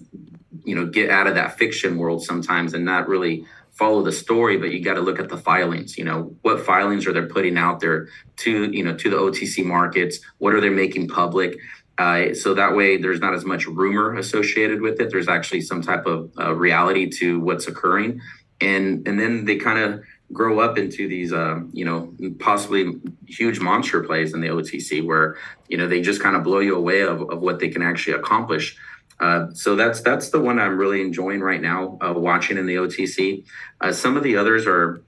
you 0.66 0.75
know 0.75 0.86
get 0.86 1.10
out 1.10 1.27
of 1.27 1.36
that 1.36 1.58
fiction 1.58 1.96
world 1.98 2.25
sometimes 2.25 2.74
and 2.74 2.84
not 2.84 3.08
really 3.08 3.46
follow 3.72 4.04
the 4.04 4.12
story, 4.12 4.58
but 4.58 4.72
you 4.72 4.84
got 4.84 4.96
to 4.96 5.01
look 5.01 5.18
at 5.18 5.30
the 5.30 5.38
filings. 5.38 5.98
You 5.98 6.04
know, 6.04 6.36
what 6.42 6.66
filings 6.66 7.08
are 7.08 7.13
they 7.13 7.22
putting 7.22 7.58
out 7.58 7.80
there 7.80 8.10
to 8.44 8.70
you 8.70 8.84
know 8.84 8.98
to 8.98 9.10
the 9.10 9.16
OTC 9.16 9.63
markets? 9.63 10.20
What 10.39 10.56
are 10.56 10.60
they 10.60 10.70
making 10.70 11.08
public? 11.08 11.56
Uh, 11.98 12.34
so 12.34 12.54
that 12.54 12.75
way, 12.75 12.98
there's 12.98 13.22
not 13.22 13.34
as 13.34 13.46
much 13.46 13.66
rumor 13.66 14.13
associated 14.18 14.82
with 14.82 15.00
it. 15.00 15.10
There's 15.10 15.30
actually 15.30 15.62
some 15.62 15.82
type 15.82 16.06
of 16.06 16.34
uh, 16.38 16.54
reality 16.54 17.10
to 17.12 17.39
what's 17.39 17.68
occurring 17.68 18.20
and 18.61 19.07
and 19.07 19.19
then 19.19 19.45
they 19.45 19.57
kind 19.57 19.79
of 19.79 20.03
grow 20.33 20.59
up 20.59 20.77
into 20.77 21.07
these 21.07 21.31
uh, 21.31 21.59
you 21.71 21.85
know 21.85 22.13
possibly 22.39 22.93
huge 23.27 23.59
monster 23.59 24.03
plays 24.03 24.33
in 24.33 24.41
the 24.41 24.47
OTC 24.47 25.05
where 25.05 25.37
you 25.67 25.77
know 25.77 25.87
they 25.87 26.01
just 26.01 26.21
kind 26.21 26.35
of 26.35 26.43
blow 26.43 26.59
you 26.59 26.75
away 26.75 27.01
of, 27.01 27.21
of 27.29 27.39
what 27.39 27.59
they 27.59 27.69
can 27.69 27.81
actually 27.81 28.13
accomplish. 28.13 28.77
Uh, 29.19 29.47
so 29.53 29.75
that's 29.75 30.01
that's 30.01 30.29
the 30.29 30.39
one 30.39 30.59
I'm 30.59 30.77
really 30.77 31.01
enjoying 31.01 31.41
right 31.41 31.61
now 31.61 31.97
uh, 32.01 32.13
watching 32.13 32.57
in 32.57 32.65
the 32.65 32.75
OTC. 32.75 33.45
Uh, 33.81 33.91
some 33.91 34.17
of 34.17 34.23
the 34.23 34.37
others 34.37 34.67
are 34.67 35.01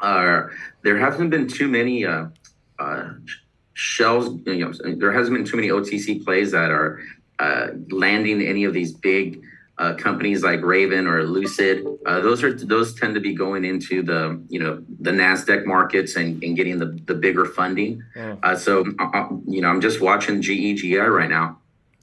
are 0.00 0.52
there 0.82 0.98
hasn't 0.98 1.30
been 1.30 1.48
too 1.48 1.68
many 1.68 2.06
uh, 2.06 2.26
uh, 2.78 3.10
shells. 3.74 4.38
You 4.46 4.66
know, 4.66 4.94
there 4.96 5.12
hasn't 5.12 5.36
been 5.36 5.46
too 5.46 5.56
many 5.56 5.68
OTC 5.68 6.24
plays 6.24 6.52
that 6.52 6.70
are 6.70 7.02
landing 7.90 8.40
any 8.40 8.62
of 8.62 8.72
these 8.72 8.92
big 8.92 9.42
uh, 9.78 9.94
companies 9.94 10.42
like 10.42 10.60
Rivian 10.60 11.06
or 11.06 11.24
Lucid. 11.24 11.86
Uh, 12.06 12.20
those 12.20 12.42
are 12.42 12.52
those 12.52 12.94
tend 12.94 13.14
to 13.14 13.20
be 13.20 13.34
going 13.34 13.64
into 13.64 14.02
the 14.02 14.42
you 14.48 14.60
know 14.60 14.82
the 15.00 15.10
Nasdaq 15.10 15.64
markets 15.64 16.16
and, 16.16 16.42
and 16.42 16.56
getting 16.56 16.78
the, 16.78 16.98
the 17.06 17.14
bigger 17.14 17.44
funding. 17.44 18.02
Yeah. 18.14 18.36
Uh, 18.42 18.56
so 18.56 18.84
uh, 18.98 19.04
uh, 19.12 19.28
you 19.46 19.60
know 19.60 19.68
I'm 19.68 19.80
just 19.80 20.00
watching 20.00 20.42
GEGI 20.42 21.08
right 21.08 21.30
now. 21.30 21.58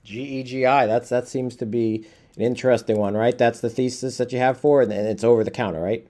GEGI 0.06 0.88
that's 0.88 1.10
that 1.10 1.28
seems 1.28 1.56
to 1.58 1.66
be 1.66 2.06
an 2.36 2.42
interesting 2.42 2.98
one, 2.98 3.16
right? 3.16 3.38
That's 3.38 3.60
the 3.60 3.70
thesis 3.70 4.18
that 4.18 4.32
you 4.32 4.40
have 4.40 4.60
for 4.60 4.82
it, 4.82 4.92
and 4.92 5.08
it's 5.08 5.24
over 5.24 5.44
the 5.44 5.52
counter, 5.52 5.80
right? 5.80 6.08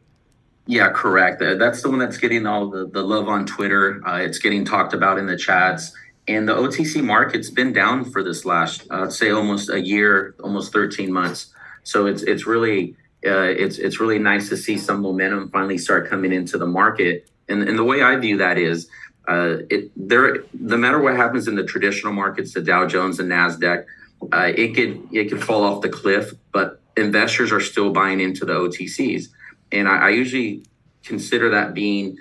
Yeah, 0.66 0.92
correct. 0.92 1.42
Uh, 1.42 1.56
that's 1.56 1.82
the 1.82 1.90
one 1.90 1.98
that's 1.98 2.18
getting 2.18 2.46
all 2.46 2.70
the, 2.70 2.86
the 2.86 3.02
love 3.02 3.28
on 3.28 3.48
Twitter. 3.48 4.02
it's 4.06 4.38
getting 4.38 4.64
talked 4.64 4.94
about 4.94 5.18
in 5.18 5.26
the 5.26 5.36
chats 5.36 5.94
and 6.30 6.48
the 6.48 6.54
OTC 6.54 7.04
market's 7.04 7.50
been 7.50 7.74
down 7.74 8.06
for 8.06 8.24
this 8.24 8.46
last, 8.46 8.88
say, 9.10 9.32
almost 9.32 9.70
a 9.70 9.82
year, 9.82 10.36
almost 10.44 10.72
13 10.72 11.12
months. 11.12 11.52
So 11.84 12.06
it's 12.06 12.22
it's 12.22 12.46
really 12.46 12.96
uh, 13.26 13.50
it's 13.64 13.80
it's 13.80 14.00
really 14.00 14.20
nice 14.20 14.48
to 14.50 14.56
see 14.56 14.78
some 14.78 15.02
momentum 15.02 15.50
finally 15.50 15.80
start 15.80 16.08
coming 16.08 16.32
into 16.32 16.58
the 16.60 16.68
market. 16.68 17.30
And 17.50 17.64
and 17.64 17.78
the 17.78 17.84
way 17.84 18.04
I 18.04 18.16
view 18.18 18.38
that 18.38 18.60
is, 18.60 18.88
uh, 19.28 19.58
it 19.72 19.92
there 19.96 20.44
no 20.54 20.78
matter 20.78 21.00
what 21.00 21.16
happens 21.16 21.48
in 21.48 21.56
the 21.56 21.64
traditional 21.64 22.14
markets, 22.14 22.54
the 22.54 22.62
Dow 22.62 22.86
Jones 22.86 23.20
and 23.20 23.32
Nasdaq, 23.32 23.86
uh, 24.32 24.52
it 24.56 24.76
could 24.76 25.08
it 25.12 25.30
could 25.30 25.44
fall 25.44 25.64
off 25.64 25.82
the 25.82 25.90
cliff, 25.90 26.32
but 26.52 26.80
investors 26.96 27.52
are 27.52 27.60
still 27.60 27.92
buying 27.92 28.20
into 28.20 28.46
the 28.46 28.54
OTCs, 28.54 29.26
and 29.72 29.88
I, 29.88 30.08
I 30.08 30.10
usually 30.10 30.64
consider 31.04 31.50
that 31.50 31.74
being 31.74 32.18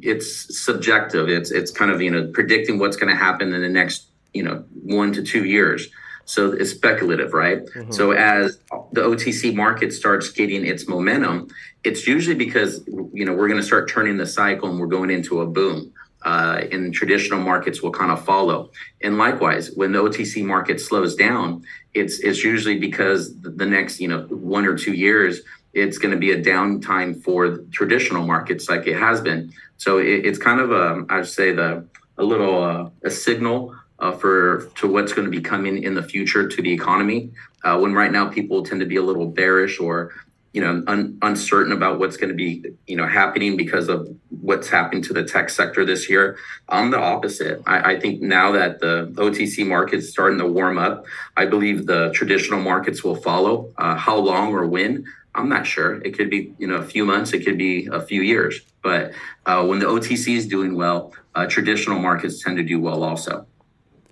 it's 0.00 0.58
subjective. 0.64 1.28
It's 1.28 1.50
it's 1.50 1.70
kind 1.70 1.90
of 1.90 2.00
you 2.00 2.10
know 2.10 2.28
predicting 2.32 2.78
what's 2.78 2.96
going 2.96 3.12
to 3.12 3.18
happen 3.18 3.52
in 3.52 3.62
the 3.62 3.68
next 3.68 4.08
you 4.32 4.42
know 4.42 4.64
one 4.72 5.12
to 5.12 5.22
two 5.22 5.44
years. 5.44 5.88
So 6.26 6.52
it's 6.52 6.70
speculative, 6.70 7.34
right? 7.34 7.64
Mm-hmm. 7.66 7.92
So 7.92 8.12
as 8.12 8.58
the 8.92 9.02
OTC 9.02 9.54
market 9.54 9.92
starts 9.92 10.30
getting 10.30 10.66
its 10.66 10.88
momentum, 10.88 11.48
it's 11.84 12.06
usually 12.06 12.34
because 12.34 12.82
you 12.86 13.24
know 13.24 13.34
we're 13.34 13.48
going 13.48 13.60
to 13.60 13.66
start 13.66 13.88
turning 13.88 14.16
the 14.16 14.26
cycle 14.26 14.70
and 14.70 14.78
we're 14.78 14.86
going 14.86 15.10
into 15.10 15.40
a 15.40 15.46
boom. 15.46 15.92
Uh, 16.22 16.64
and 16.72 16.94
traditional 16.94 17.38
markets 17.38 17.82
will 17.82 17.90
kind 17.90 18.10
of 18.10 18.24
follow. 18.24 18.70
And 19.02 19.18
likewise, 19.18 19.72
when 19.74 19.92
the 19.92 19.98
OTC 19.98 20.42
market 20.42 20.80
slows 20.80 21.14
down, 21.14 21.62
it's 21.92 22.18
it's 22.20 22.42
usually 22.42 22.78
because 22.78 23.38
the 23.42 23.66
next 23.66 24.00
you 24.00 24.08
know 24.08 24.22
one 24.30 24.64
or 24.64 24.74
two 24.74 24.94
years 24.94 25.42
it's 25.74 25.98
going 25.98 26.12
to 26.12 26.18
be 26.18 26.32
a 26.32 26.42
downtime 26.42 27.22
for 27.22 27.58
traditional 27.72 28.26
markets 28.26 28.68
like 28.68 28.86
it 28.86 28.96
has 28.96 29.20
been. 29.20 29.52
So 29.76 29.98
it, 29.98 30.26
it's 30.26 30.38
kind 30.38 30.60
of 30.60 30.70
a 30.70 31.04
I'd 31.08 31.26
say 31.26 31.52
the 31.52 31.86
a 32.16 32.22
little 32.22 32.62
uh, 32.62 32.90
a 33.02 33.10
signal 33.10 33.74
uh, 33.98 34.12
for 34.12 34.70
to 34.76 34.88
what's 34.88 35.12
going 35.12 35.24
to 35.24 35.30
be 35.30 35.40
coming 35.40 35.82
in 35.82 35.94
the 35.94 36.02
future 36.02 36.48
to 36.48 36.62
the 36.62 36.72
economy. 36.72 37.30
Uh, 37.62 37.78
when 37.78 37.94
right 37.94 38.12
now 38.12 38.28
people 38.28 38.62
tend 38.62 38.80
to 38.80 38.86
be 38.86 38.96
a 38.96 39.02
little 39.02 39.26
bearish 39.26 39.80
or 39.80 40.12
you 40.52 40.60
know 40.60 40.84
un, 40.86 41.18
uncertain 41.22 41.72
about 41.72 41.98
what's 41.98 42.16
going 42.16 42.28
to 42.28 42.34
be 42.34 42.64
you 42.86 42.96
know 42.96 43.06
happening 43.06 43.56
because 43.56 43.88
of 43.88 44.08
what's 44.28 44.68
happened 44.68 45.02
to 45.04 45.12
the 45.12 45.24
tech 45.24 45.50
sector 45.50 45.84
this 45.84 46.08
year. 46.08 46.38
I'm 46.68 46.90
the 46.90 46.98
opposite. 46.98 47.62
I, 47.66 47.94
I 47.94 48.00
think 48.00 48.22
now 48.22 48.52
that 48.52 48.80
the 48.80 49.12
OTC 49.16 49.66
market's 49.66 50.08
starting 50.08 50.38
to 50.38 50.46
warm 50.46 50.78
up, 50.78 51.04
I 51.36 51.46
believe 51.46 51.86
the 51.86 52.12
traditional 52.14 52.60
markets 52.60 53.02
will 53.02 53.16
follow. 53.16 53.72
Uh, 53.76 53.96
how 53.96 54.16
long 54.16 54.54
or 54.54 54.66
when? 54.66 55.04
I'm 55.34 55.48
not 55.48 55.66
sure. 55.66 56.00
It 56.02 56.16
could 56.16 56.30
be 56.30 56.54
you 56.58 56.66
know 56.66 56.76
a 56.76 56.84
few 56.84 57.04
months. 57.04 57.32
It 57.32 57.44
could 57.44 57.58
be 57.58 57.88
a 57.92 58.00
few 58.00 58.22
years. 58.22 58.60
But 58.82 59.12
uh, 59.46 59.64
when 59.66 59.78
the 59.78 59.86
OTC 59.86 60.36
is 60.36 60.46
doing 60.46 60.76
well, 60.76 61.12
uh, 61.34 61.46
traditional 61.46 61.98
markets 61.98 62.42
tend 62.42 62.56
to 62.58 62.62
do 62.62 62.80
well 62.80 63.02
also. 63.02 63.46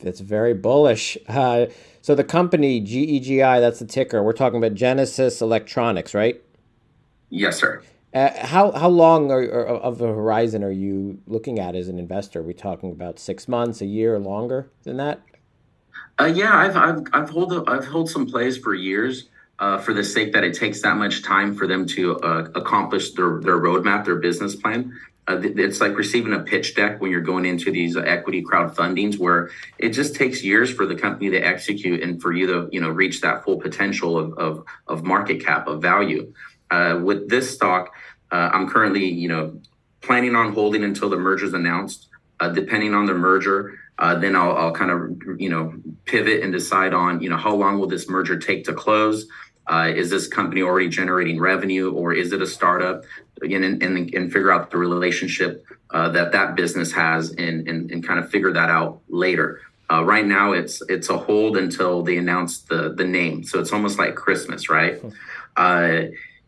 That's 0.03 0.21
very 0.21 0.55
bullish. 0.55 1.17
Uh, 1.29 1.67
so 2.01 2.15
the 2.15 2.25
company 2.25 2.81
GEGI, 2.81 3.61
that's 3.61 3.79
the 3.79 3.87
ticker. 3.87 4.23
We're 4.23 4.33
talking 4.33 4.59
about 4.59 4.75
Genesis 4.75 5.41
Electronics, 5.41 6.15
right? 6.15 6.43
Yes, 7.31 7.59
sir. 7.59 7.83
Uh, 8.13 8.31
how 8.47 8.73
how 8.73 8.89
long 8.89 9.31
are, 9.31 9.41
are, 9.41 9.67
of 9.67 10.03
a 10.03 10.07
horizon 10.07 10.63
are 10.63 10.71
you 10.71 11.19
looking 11.27 11.59
at 11.59 11.75
as 11.75 11.89
an 11.89 11.99
investor? 11.99 12.41
Are 12.41 12.43
we 12.43 12.53
talking 12.53 12.91
about 12.91 13.19
six 13.19 13.49
months, 13.49 13.81
a 13.81 13.87
year, 13.87 14.19
longer 14.19 14.71
than 14.83 14.99
that? 14.99 15.23
Uh, 16.21 16.27
yeah, 16.27 16.55
I've 16.55 16.77
I've 16.77 17.05
I've 17.15 17.31
hold 17.31 17.53
a, 17.53 17.65
I've 17.71 17.87
held 17.87 18.11
some 18.11 18.27
plays 18.27 18.59
for 18.59 18.75
years. 18.75 19.29
Uh, 19.63 19.79
for 19.79 19.95
the 19.95 20.03
sake 20.03 20.33
that 20.33 20.43
it 20.43 20.55
takes 20.55 20.83
that 20.83 20.97
much 20.97 21.23
time 21.23 21.55
for 21.55 21.69
them 21.69 21.87
to 21.87 22.19
uh, 22.19 22.49
accomplish 22.57 23.13
their 23.13 23.41
their 23.41 23.61
roadmap, 23.61 24.05
their 24.05 24.17
business 24.17 24.57
plan 24.57 24.93
uh, 25.29 25.41
it's 25.41 25.81
like 25.81 25.97
receiving 25.97 26.33
a 26.33 26.41
pitch 26.41 26.75
deck 26.75 27.01
when 27.01 27.11
you're 27.11 27.21
going 27.21 27.45
into 27.45 27.71
these 27.71 27.97
equity 27.97 28.43
crowdfundings 28.43 29.19
where 29.19 29.51
it 29.79 29.91
just 29.91 30.17
takes 30.17 30.43
years 30.43 30.73
for 30.73 30.85
the 30.85 30.97
company 30.97 31.31
to 31.31 31.39
execute 31.39 32.03
and 32.03 32.21
for 32.21 32.33
you 32.33 32.47
to 32.47 32.69
you 32.73 32.81
know 32.81 32.89
reach 32.89 33.21
that 33.21 33.45
full 33.45 33.57
potential 33.57 34.19
of 34.19 34.33
of, 34.37 34.65
of 34.89 35.05
market 35.05 35.45
cap 35.45 35.69
of 35.69 35.81
value. 35.81 36.33
Uh, 36.71 36.99
with 37.03 37.29
this 37.29 37.53
stock 37.53 37.93
uh, 38.31 38.49
i'm 38.53 38.69
currently 38.69 39.05
you 39.05 39.29
know 39.29 39.61
planning 40.01 40.35
on 40.35 40.53
holding 40.53 40.83
until 40.85 41.09
the 41.09 41.17
merger 41.17 41.45
is 41.45 41.55
announced. 41.55 42.09
Uh, 42.41 42.49
depending 42.49 42.93
on 42.93 43.07
the 43.07 43.15
merger 43.15 43.79
uh, 44.01 44.17
then 44.17 44.35
I'll, 44.35 44.57
I'll 44.57 44.73
kind 44.73 44.91
of 44.91 45.41
you 45.41 45.49
know 45.49 45.73
pivot 46.07 46.43
and 46.43 46.53
decide 46.53 46.93
on 46.93 47.21
you 47.21 47.29
know 47.29 47.37
how 47.37 47.55
long 47.55 47.79
will 47.79 47.87
this 47.87 48.09
merger 48.09 48.37
take 48.37 48.65
to 48.65 48.73
close 48.73 49.29
uh, 49.73 49.89
is 49.89 50.11
this 50.11 50.29
company 50.29 50.61
already 50.61 50.89
generating 50.89 51.41
revenue 51.41 51.91
or 51.93 52.13
is 52.13 52.33
it 52.33 52.43
a 52.43 52.47
startup? 52.47 53.05
Again, 53.41 53.65
and, 53.65 53.83
and, 53.83 54.15
and 54.15 54.33
figure 54.33 54.53
out 54.53 54.71
the 54.71 54.77
relationship 54.77 55.65
uh, 55.91 56.11
that 56.11 56.33
that 56.33 56.55
business 56.55 56.93
has 56.93 57.31
and, 57.31 57.67
and, 57.67 57.91
and 57.91 58.07
kind 58.07 58.21
of 58.21 58.31
figure 58.31 58.53
that 58.53 58.69
out 58.69 59.01
later. 59.09 59.63
Uh, 59.91 60.05
right 60.05 60.27
now, 60.27 60.53
it's 60.53 60.83
it's 60.89 61.09
a 61.09 61.17
hold 61.17 61.57
until 61.57 62.03
they 62.03 62.17
announce 62.19 62.61
the 62.61 62.95
the 62.95 63.05
name. 63.05 63.45
So 63.45 63.61
it's 63.61 63.73
almost 63.73 63.99
like 63.99 64.15
Christmas, 64.15 64.69
right? 64.69 64.99
Hmm. 65.01 65.09
Uh, 65.57 66.01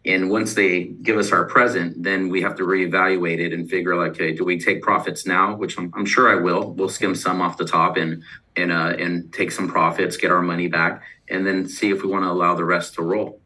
and 0.06 0.30
once 0.30 0.54
they 0.54 0.84
give 0.84 1.16
us 1.16 1.32
our 1.32 1.46
present, 1.46 2.02
then 2.02 2.28
we 2.28 2.42
have 2.42 2.56
to 2.56 2.64
reevaluate 2.64 3.38
it 3.38 3.54
and 3.54 3.70
figure 3.70 3.96
like, 3.96 4.12
okay, 4.12 4.34
do 4.34 4.44
we 4.44 4.58
take 4.58 4.82
profits 4.82 5.26
now? 5.26 5.56
Which 5.56 5.78
I'm, 5.78 5.90
I'm 5.94 6.04
sure 6.04 6.30
I 6.30 6.40
will. 6.40 6.72
We'll 6.72 6.90
skim 6.90 7.14
some 7.14 7.40
off 7.40 7.56
the 7.56 7.64
top 7.64 7.96
and 7.96 8.22
and 8.56 8.70
uh, 8.70 8.94
and 8.98 9.32
take 9.32 9.50
some 9.50 9.68
profits, 9.68 10.16
get 10.16 10.30
our 10.30 10.42
money 10.42 10.68
back, 10.68 11.02
and 11.28 11.46
then 11.46 11.66
see 11.66 11.90
if 11.90 12.02
we 12.02 12.08
want 12.08 12.24
to 12.24 12.30
allow 12.30 12.54
the 12.54 12.64
rest 12.64 12.94
to 12.94 13.02
roll. 13.02 13.40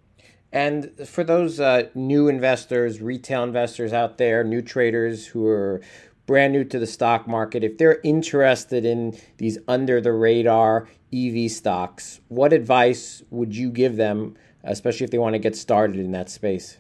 And 0.50 0.92
for 1.06 1.24
those 1.24 1.60
uh, 1.60 1.88
new 1.94 2.28
investors, 2.28 3.00
retail 3.00 3.44
investors 3.44 3.92
out 3.92 4.18
there, 4.18 4.42
new 4.42 4.62
traders 4.62 5.26
who 5.26 5.46
are 5.46 5.80
brand 6.26 6.52
new 6.52 6.64
to 6.64 6.78
the 6.78 6.86
stock 6.86 7.28
market, 7.28 7.62
if 7.62 7.78
they're 7.78 8.00
interested 8.02 8.84
in 8.84 9.18
these 9.36 9.58
under 9.68 10.00
the 10.00 10.12
radar 10.12 10.88
EV 11.12 11.50
stocks, 11.50 12.20
what 12.28 12.52
advice 12.52 13.22
would 13.30 13.54
you 13.54 13.70
give 13.70 13.96
them, 13.96 14.36
especially 14.64 15.04
if 15.04 15.10
they 15.10 15.18
want 15.18 15.34
to 15.34 15.38
get 15.38 15.56
started 15.56 15.96
in 15.96 16.12
that 16.12 16.30
space? 16.30 16.78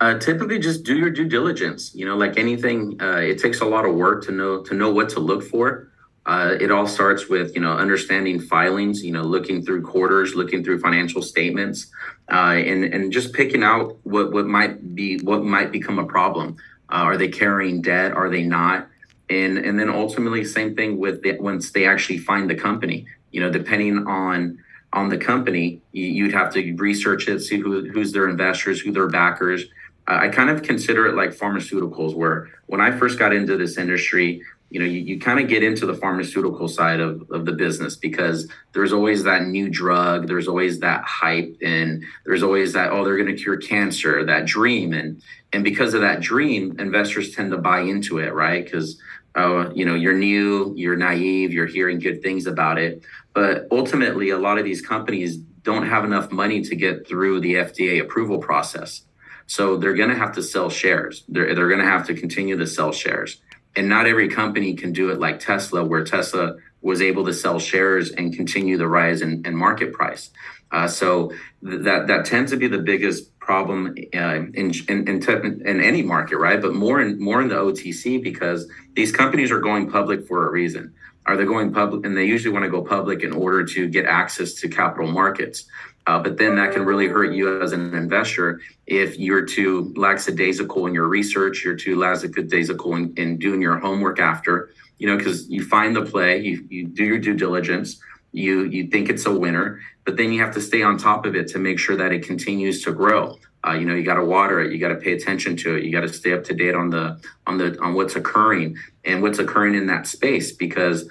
Uh, 0.00 0.16
typically, 0.18 0.58
just 0.58 0.84
do 0.84 0.96
your 0.96 1.10
due 1.10 1.28
diligence. 1.28 1.94
You 1.94 2.06
know, 2.06 2.16
like 2.16 2.38
anything, 2.38 3.00
uh, 3.00 3.16
it 3.16 3.38
takes 3.38 3.60
a 3.60 3.64
lot 3.64 3.84
of 3.84 3.94
work 3.94 4.24
to 4.26 4.32
know 4.32 4.62
to 4.62 4.74
know 4.74 4.92
what 4.92 5.08
to 5.10 5.20
look 5.20 5.42
for. 5.42 5.90
Uh, 6.24 6.56
it 6.60 6.70
all 6.70 6.86
starts 6.86 7.28
with 7.28 7.54
you 7.54 7.60
know 7.60 7.72
understanding 7.72 8.38
filings, 8.38 9.02
you 9.02 9.10
know, 9.10 9.22
looking 9.22 9.64
through 9.64 9.82
quarters, 9.82 10.34
looking 10.34 10.62
through 10.62 10.78
financial 10.78 11.22
statements, 11.22 11.90
uh, 12.30 12.54
and 12.54 12.84
and 12.84 13.10
just 13.10 13.32
picking 13.32 13.64
out 13.64 13.96
what 14.04 14.30
what 14.32 14.46
might 14.46 14.94
be 14.94 15.18
what 15.20 15.42
might 15.42 15.72
become 15.72 15.98
a 15.98 16.04
problem. 16.04 16.56
Uh, 16.90 17.02
are 17.02 17.16
they 17.16 17.28
carrying 17.28 17.82
debt? 17.82 18.12
Are 18.12 18.30
they 18.30 18.44
not? 18.44 18.88
And 19.30 19.58
and 19.58 19.80
then 19.80 19.88
ultimately, 19.88 20.44
same 20.44 20.76
thing 20.76 20.98
with 20.98 21.22
the, 21.22 21.38
once 21.40 21.72
they 21.72 21.86
actually 21.86 22.18
find 22.18 22.48
the 22.48 22.54
company. 22.54 23.06
You 23.32 23.40
know, 23.40 23.50
depending 23.50 24.06
on 24.06 24.58
on 24.92 25.08
the 25.08 25.18
company, 25.18 25.82
you, 25.92 26.24
would 26.24 26.34
have 26.34 26.52
to 26.54 26.72
research 26.74 27.28
it, 27.28 27.40
see 27.40 27.58
who 27.58 27.88
who's 27.90 28.12
their 28.12 28.28
investors, 28.28 28.80
who 28.80 28.92
their 28.92 29.08
backers. 29.08 29.64
Uh, 30.06 30.18
I 30.22 30.28
kind 30.28 30.48
of 30.48 30.62
consider 30.62 31.06
it 31.06 31.14
like 31.14 31.30
pharmaceuticals, 31.30 32.14
where 32.14 32.48
when 32.66 32.80
I 32.80 32.90
first 32.90 33.18
got 33.18 33.34
into 33.34 33.56
this 33.56 33.76
industry, 33.76 34.42
you 34.70 34.80
know 34.80 34.86
you, 34.86 35.00
you 35.00 35.18
kind 35.18 35.40
of 35.40 35.48
get 35.48 35.62
into 35.62 35.86
the 35.86 35.94
pharmaceutical 35.94 36.68
side 36.68 37.00
of, 37.00 37.28
of 37.30 37.44
the 37.46 37.52
business 37.52 37.96
because 37.96 38.50
there's 38.72 38.92
always 38.92 39.24
that 39.24 39.46
new 39.46 39.68
drug 39.68 40.28
there's 40.28 40.48
always 40.48 40.80
that 40.80 41.02
hype 41.04 41.56
and 41.62 42.04
there's 42.26 42.42
always 42.42 42.72
that 42.72 42.92
oh 42.92 43.04
they're 43.04 43.16
going 43.16 43.34
to 43.34 43.42
cure 43.42 43.56
cancer 43.56 44.24
that 44.24 44.46
dream 44.46 44.92
and 44.92 45.22
and 45.52 45.64
because 45.64 45.94
of 45.94 46.02
that 46.02 46.20
dream 46.20 46.76
investors 46.78 47.34
tend 47.34 47.50
to 47.50 47.58
buy 47.58 47.80
into 47.80 48.18
it 48.18 48.34
right 48.34 48.64
because 48.64 49.00
oh 49.34 49.70
you 49.74 49.84
know 49.84 49.94
you're 49.94 50.14
new 50.14 50.72
you're 50.76 50.96
naive 50.96 51.52
you're 51.52 51.66
hearing 51.66 51.98
good 51.98 52.22
things 52.22 52.46
about 52.46 52.78
it. 52.78 53.02
But 53.34 53.66
ultimately 53.70 54.30
a 54.30 54.38
lot 54.38 54.58
of 54.58 54.64
these 54.64 54.80
companies 54.80 55.36
don't 55.36 55.86
have 55.86 56.04
enough 56.04 56.30
money 56.32 56.62
to 56.62 56.74
get 56.74 57.06
through 57.06 57.40
the 57.40 57.54
fda 57.54 58.00
approval 58.00 58.38
process. 58.38 59.02
So 59.46 59.78
they're 59.78 59.94
going 59.94 60.10
to 60.10 60.16
have 60.16 60.32
to 60.34 60.42
sell 60.42 60.68
shares. 60.68 61.24
They're, 61.26 61.54
they're 61.54 61.68
going 61.68 61.80
to 61.80 61.86
have 61.86 62.06
to 62.08 62.14
continue 62.14 62.56
to 62.58 62.66
sell 62.66 62.92
shares. 62.92 63.40
And 63.74 63.88
not 63.88 64.06
every 64.06 64.28
company 64.28 64.74
can 64.74 64.92
do 64.92 65.10
it 65.10 65.18
like 65.18 65.40
Tesla, 65.40 65.84
where 65.84 66.04
Tesla 66.04 66.56
was 66.82 67.00
able 67.00 67.24
to 67.24 67.32
sell 67.32 67.58
shares 67.58 68.10
and 68.10 68.34
continue 68.34 68.76
the 68.76 68.86
rise 68.86 69.22
in, 69.22 69.42
in 69.46 69.56
market 69.56 69.92
price. 69.92 70.30
Uh, 70.70 70.86
so 70.86 71.32
th- 71.64 71.82
that 71.82 72.06
that 72.08 72.26
tends 72.26 72.50
to 72.50 72.56
be 72.56 72.68
the 72.68 72.78
biggest 72.78 73.37
problem 73.48 73.96
uh, 74.14 74.34
in, 74.60 74.70
in, 74.88 75.08
in, 75.08 75.62
in 75.64 75.80
any 75.80 76.02
market, 76.02 76.36
right? 76.36 76.60
But 76.60 76.74
more 76.74 77.00
in 77.00 77.18
more 77.18 77.40
in 77.40 77.48
the 77.48 77.54
OTC 77.54 78.22
because 78.22 78.60
these 78.94 79.10
companies 79.10 79.50
are 79.50 79.62
going 79.70 79.90
public 79.90 80.26
for 80.28 80.46
a 80.46 80.50
reason. 80.50 80.92
Are 81.24 81.34
they 81.34 81.46
going 81.46 81.72
public? 81.72 82.04
And 82.04 82.14
they 82.14 82.26
usually 82.26 82.52
want 82.52 82.66
to 82.66 82.70
go 82.70 82.82
public 82.82 83.22
in 83.22 83.32
order 83.32 83.64
to 83.64 83.88
get 83.88 84.04
access 84.04 84.52
to 84.60 84.68
capital 84.68 85.10
markets. 85.10 85.64
Uh, 86.06 86.18
but 86.18 86.36
then 86.36 86.56
that 86.56 86.72
can 86.74 86.84
really 86.84 87.08
hurt 87.08 87.32
you 87.32 87.62
as 87.62 87.72
an 87.72 87.94
investor 87.94 88.60
if 88.86 89.18
you're 89.18 89.46
too 89.46 89.94
lackadaisical 89.96 90.86
in 90.86 90.92
your 90.92 91.08
research, 91.08 91.64
you're 91.64 91.82
too 91.86 91.96
lackadaisical 91.96 92.96
in, 92.96 93.14
in 93.16 93.38
doing 93.38 93.62
your 93.62 93.78
homework 93.78 94.18
after, 94.20 94.70
you 94.98 95.06
know, 95.06 95.16
because 95.16 95.48
you 95.48 95.64
find 95.64 95.96
the 95.96 96.04
play, 96.04 96.38
you, 96.38 96.66
you 96.68 96.86
do 96.86 97.04
your 97.04 97.18
due 97.18 97.36
diligence, 97.44 97.98
you 98.32 98.64
you 98.64 98.88
think 98.88 99.08
it's 99.08 99.26
a 99.26 99.34
winner, 99.44 99.80
but 100.08 100.16
then 100.16 100.32
you 100.32 100.40
have 100.40 100.54
to 100.54 100.60
stay 100.62 100.80
on 100.80 100.96
top 100.96 101.26
of 101.26 101.36
it 101.36 101.48
to 101.48 101.58
make 101.58 101.78
sure 101.78 101.94
that 101.94 102.12
it 102.12 102.22
continues 102.22 102.82
to 102.82 102.90
grow. 102.92 103.36
Uh, 103.62 103.72
you 103.72 103.84
know, 103.84 103.94
you 103.94 104.02
got 104.02 104.14
to 104.14 104.24
water 104.24 104.58
it, 104.58 104.72
you 104.72 104.78
got 104.78 104.88
to 104.88 104.94
pay 104.94 105.12
attention 105.12 105.54
to 105.54 105.76
it, 105.76 105.84
you 105.84 105.92
got 105.92 106.00
to 106.00 106.08
stay 106.08 106.32
up 106.32 106.42
to 106.44 106.54
date 106.54 106.74
on 106.74 106.88
the 106.88 107.20
on 107.46 107.58
the 107.58 107.78
on 107.82 107.92
what's 107.92 108.16
occurring 108.16 108.74
and 109.04 109.20
what's 109.20 109.38
occurring 109.38 109.74
in 109.74 109.86
that 109.88 110.06
space 110.06 110.50
because 110.50 111.10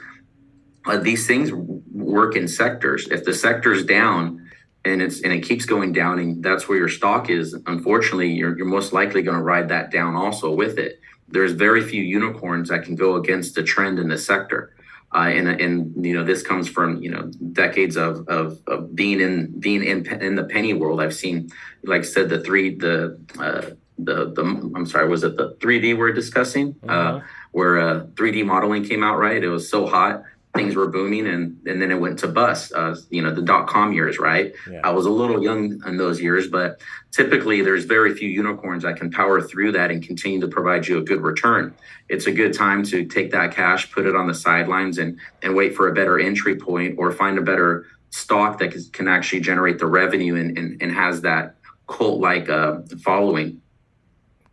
uh, 0.87 0.97
these 0.97 1.27
things 1.27 1.53
work 1.53 2.35
in 2.35 2.47
sectors. 2.47 3.07
If 3.11 3.23
the 3.23 3.35
sector's 3.35 3.85
down, 3.85 4.49
and 4.83 4.99
it's 4.99 5.21
and 5.21 5.31
it 5.31 5.41
keeps 5.41 5.67
going 5.67 5.93
down 5.93 6.17
and 6.17 6.43
that's 6.43 6.67
where 6.67 6.79
your 6.79 6.89
stock 6.89 7.29
is 7.29 7.55
unfortunately 7.67 8.31
you're, 8.31 8.57
you're 8.57 8.65
most 8.65 8.93
likely 8.93 9.21
going 9.21 9.37
to 9.37 9.43
ride 9.43 9.69
that 9.69 9.91
down 9.91 10.15
also 10.15 10.51
with 10.51 10.79
it 10.79 10.99
there's 11.27 11.51
very 11.51 11.83
few 11.83 12.01
unicorns 12.01 12.69
that 12.69 12.83
can 12.83 12.95
go 12.95 13.15
against 13.15 13.53
the 13.53 13.61
trend 13.61 13.99
in 13.99 14.07
the 14.07 14.17
sector 14.17 14.73
uh, 15.13 15.29
and 15.29 15.47
and 15.47 16.05
you 16.05 16.13
know 16.13 16.23
this 16.23 16.43
comes 16.43 16.67
from 16.67 17.01
you 17.01 17.09
know 17.09 17.31
decades 17.53 17.95
of, 17.95 18.27
of, 18.27 18.59
of 18.67 18.95
being 18.95 19.21
in 19.21 19.59
being 19.59 19.83
in 19.83 20.05
in 20.21 20.35
the 20.35 20.43
penny 20.43 20.73
world. 20.73 21.01
I've 21.01 21.15
seen 21.15 21.49
like 21.83 22.01
i 22.01 22.05
said 22.05 22.29
the 22.29 22.43
three 22.43 22.75
the 22.75 23.19
uh, 23.39 23.61
the 23.97 24.31
the 24.31 24.43
i'm 24.75 24.85
sorry 24.85 25.07
was 25.07 25.23
it 25.23 25.37
the 25.37 25.55
3d 25.55 25.97
we're 25.97 26.11
discussing? 26.11 26.75
Uh, 26.83 26.91
uh-huh. 26.91 27.17
uh, 27.17 27.21
where 27.51 27.79
uh, 27.79 28.03
3d 28.15 28.45
modeling 28.45 28.83
came 28.83 29.03
out 29.03 29.17
right? 29.17 29.43
It 29.43 29.49
was 29.49 29.69
so 29.69 29.87
hot 29.87 30.23
things 30.57 30.75
were 30.75 30.87
booming 30.87 31.27
and 31.27 31.57
and 31.65 31.81
then 31.81 31.91
it 31.91 31.99
went 31.99 32.19
to 32.19 32.27
bust 32.27 32.73
uh, 32.73 32.95
you 33.09 33.21
know 33.21 33.33
the 33.33 33.41
dot 33.41 33.67
com 33.67 33.93
years 33.93 34.19
right? 34.19 34.53
Yeah. 34.69 34.81
i 34.83 34.89
was 34.89 35.05
a 35.05 35.09
little 35.09 35.41
young 35.41 35.81
in 35.85 35.97
those 35.97 36.19
years 36.21 36.47
but 36.47 36.81
typically 37.11 37.61
there's 37.61 37.85
very 37.85 38.13
few 38.15 38.29
unicorns 38.29 38.83
that 38.83 38.97
can 38.97 39.09
power 39.11 39.41
through 39.41 39.71
that 39.71 39.91
and 39.91 40.03
continue 40.03 40.39
to 40.41 40.47
provide 40.47 40.87
you 40.87 40.97
a 40.97 41.01
good 41.01 41.21
return. 41.21 41.73
It's 42.09 42.27
a 42.27 42.31
good 42.31 42.53
time 42.53 42.83
to 42.85 43.05
take 43.05 43.31
that 43.31 43.53
cash 43.55 43.91
put 43.91 44.05
it 44.05 44.15
on 44.15 44.27
the 44.27 44.33
sidelines 44.33 44.97
and 44.97 45.19
and 45.41 45.55
wait 45.55 45.75
for 45.75 45.87
a 45.87 45.93
better 45.93 46.19
entry 46.19 46.55
point 46.55 46.95
or 46.97 47.11
find 47.11 47.37
a 47.37 47.41
better 47.41 47.85
stock 48.09 48.59
that 48.59 48.73
can 48.93 49.07
actually 49.07 49.41
generate 49.41 49.79
the 49.79 49.85
revenue 49.85 50.35
and 50.35 50.57
and, 50.57 50.81
and 50.81 50.91
has 50.91 51.21
that 51.21 51.55
cult 51.87 52.19
like 52.19 52.49
uh, 52.49 52.79
following. 53.01 53.61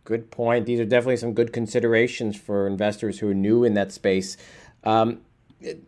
Good 0.05 0.29
point. 0.29 0.65
These 0.65 0.79
are 0.79 0.85
definitely 0.85 1.17
some 1.17 1.33
good 1.33 1.51
considerations 1.51 2.35
for 2.35 2.67
investors 2.67 3.19
who 3.19 3.29
are 3.29 3.33
new 3.33 3.63
in 3.63 3.73
that 3.73 3.91
space. 3.91 4.37
Um, 4.83 5.21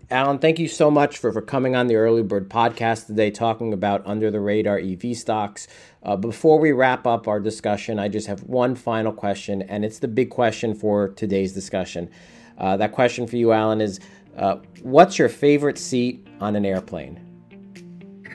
Alan, 0.10 0.40
thank 0.40 0.60
you 0.60 0.68
so 0.68 0.90
much 0.90 1.18
for, 1.18 1.32
for 1.32 1.42
coming 1.42 1.76
on 1.76 1.88
the 1.88 1.96
Early 1.96 2.24
Bird 2.24 2.50
podcast 2.50 3.08
today, 3.08 3.30
talking 3.30 3.74
about 3.74 4.02
under 4.06 4.32
the 4.32 4.40
radar 4.40 4.80
EV 4.80 5.16
stocks. 5.16 5.68
Uh, 6.04 6.16
before 6.16 6.58
we 6.58 6.72
wrap 6.72 7.06
up 7.06 7.28
our 7.28 7.40
discussion, 7.40 8.00
I 8.00 8.08
just 8.08 8.28
have 8.28 8.44
one 8.44 8.76
final 8.76 9.12
question, 9.12 9.62
and 9.64 9.84
it's 9.84 10.00
the 10.00 10.08
big 10.08 10.30
question 10.30 10.74
for 10.74 11.10
today's 11.10 11.54
discussion. 11.54 12.10
Uh, 12.58 12.78
that 12.78 12.94
question 12.94 13.28
for 13.28 13.36
you, 13.36 13.52
Alan, 13.52 13.82
is 13.82 14.00
uh, 14.38 14.58
what's 14.82 15.20
your 15.20 15.30
favorite 15.30 15.78
seat 15.78 16.26
on 16.40 16.56
an 16.56 16.66
airplane? 16.66 17.20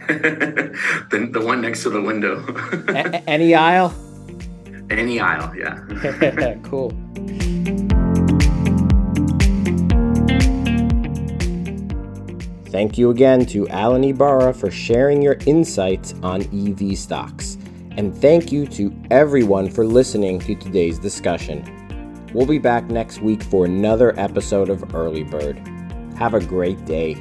the, 0.08 1.28
the 1.32 1.40
one 1.40 1.62
next 1.62 1.82
to 1.84 1.90
the 1.90 2.02
window. 2.02 2.44
A- 2.88 3.28
any 3.28 3.54
aisle? 3.54 3.94
Any 4.90 5.18
aisle, 5.18 5.54
yeah. 5.56 6.54
cool. 6.62 6.92
Thank 12.82 12.98
you 12.98 13.10
again 13.10 13.46
to 13.46 13.68
Alan 13.68 14.02
Ibarra 14.02 14.52
for 14.52 14.68
sharing 14.68 15.22
your 15.22 15.36
insights 15.46 16.16
on 16.20 16.42
EV 16.52 16.98
stocks. 16.98 17.56
And 17.96 18.12
thank 18.12 18.50
you 18.50 18.66
to 18.66 18.92
everyone 19.08 19.70
for 19.70 19.86
listening 19.86 20.40
to 20.40 20.56
today's 20.56 20.98
discussion. 20.98 21.62
We'll 22.34 22.44
be 22.44 22.58
back 22.58 22.86
next 22.86 23.20
week 23.20 23.40
for 23.40 23.66
another 23.66 24.18
episode 24.18 24.68
of 24.68 24.96
Early 24.96 25.22
Bird. 25.22 25.58
Have 26.18 26.34
a 26.34 26.40
great 26.40 26.84
day. 26.84 27.14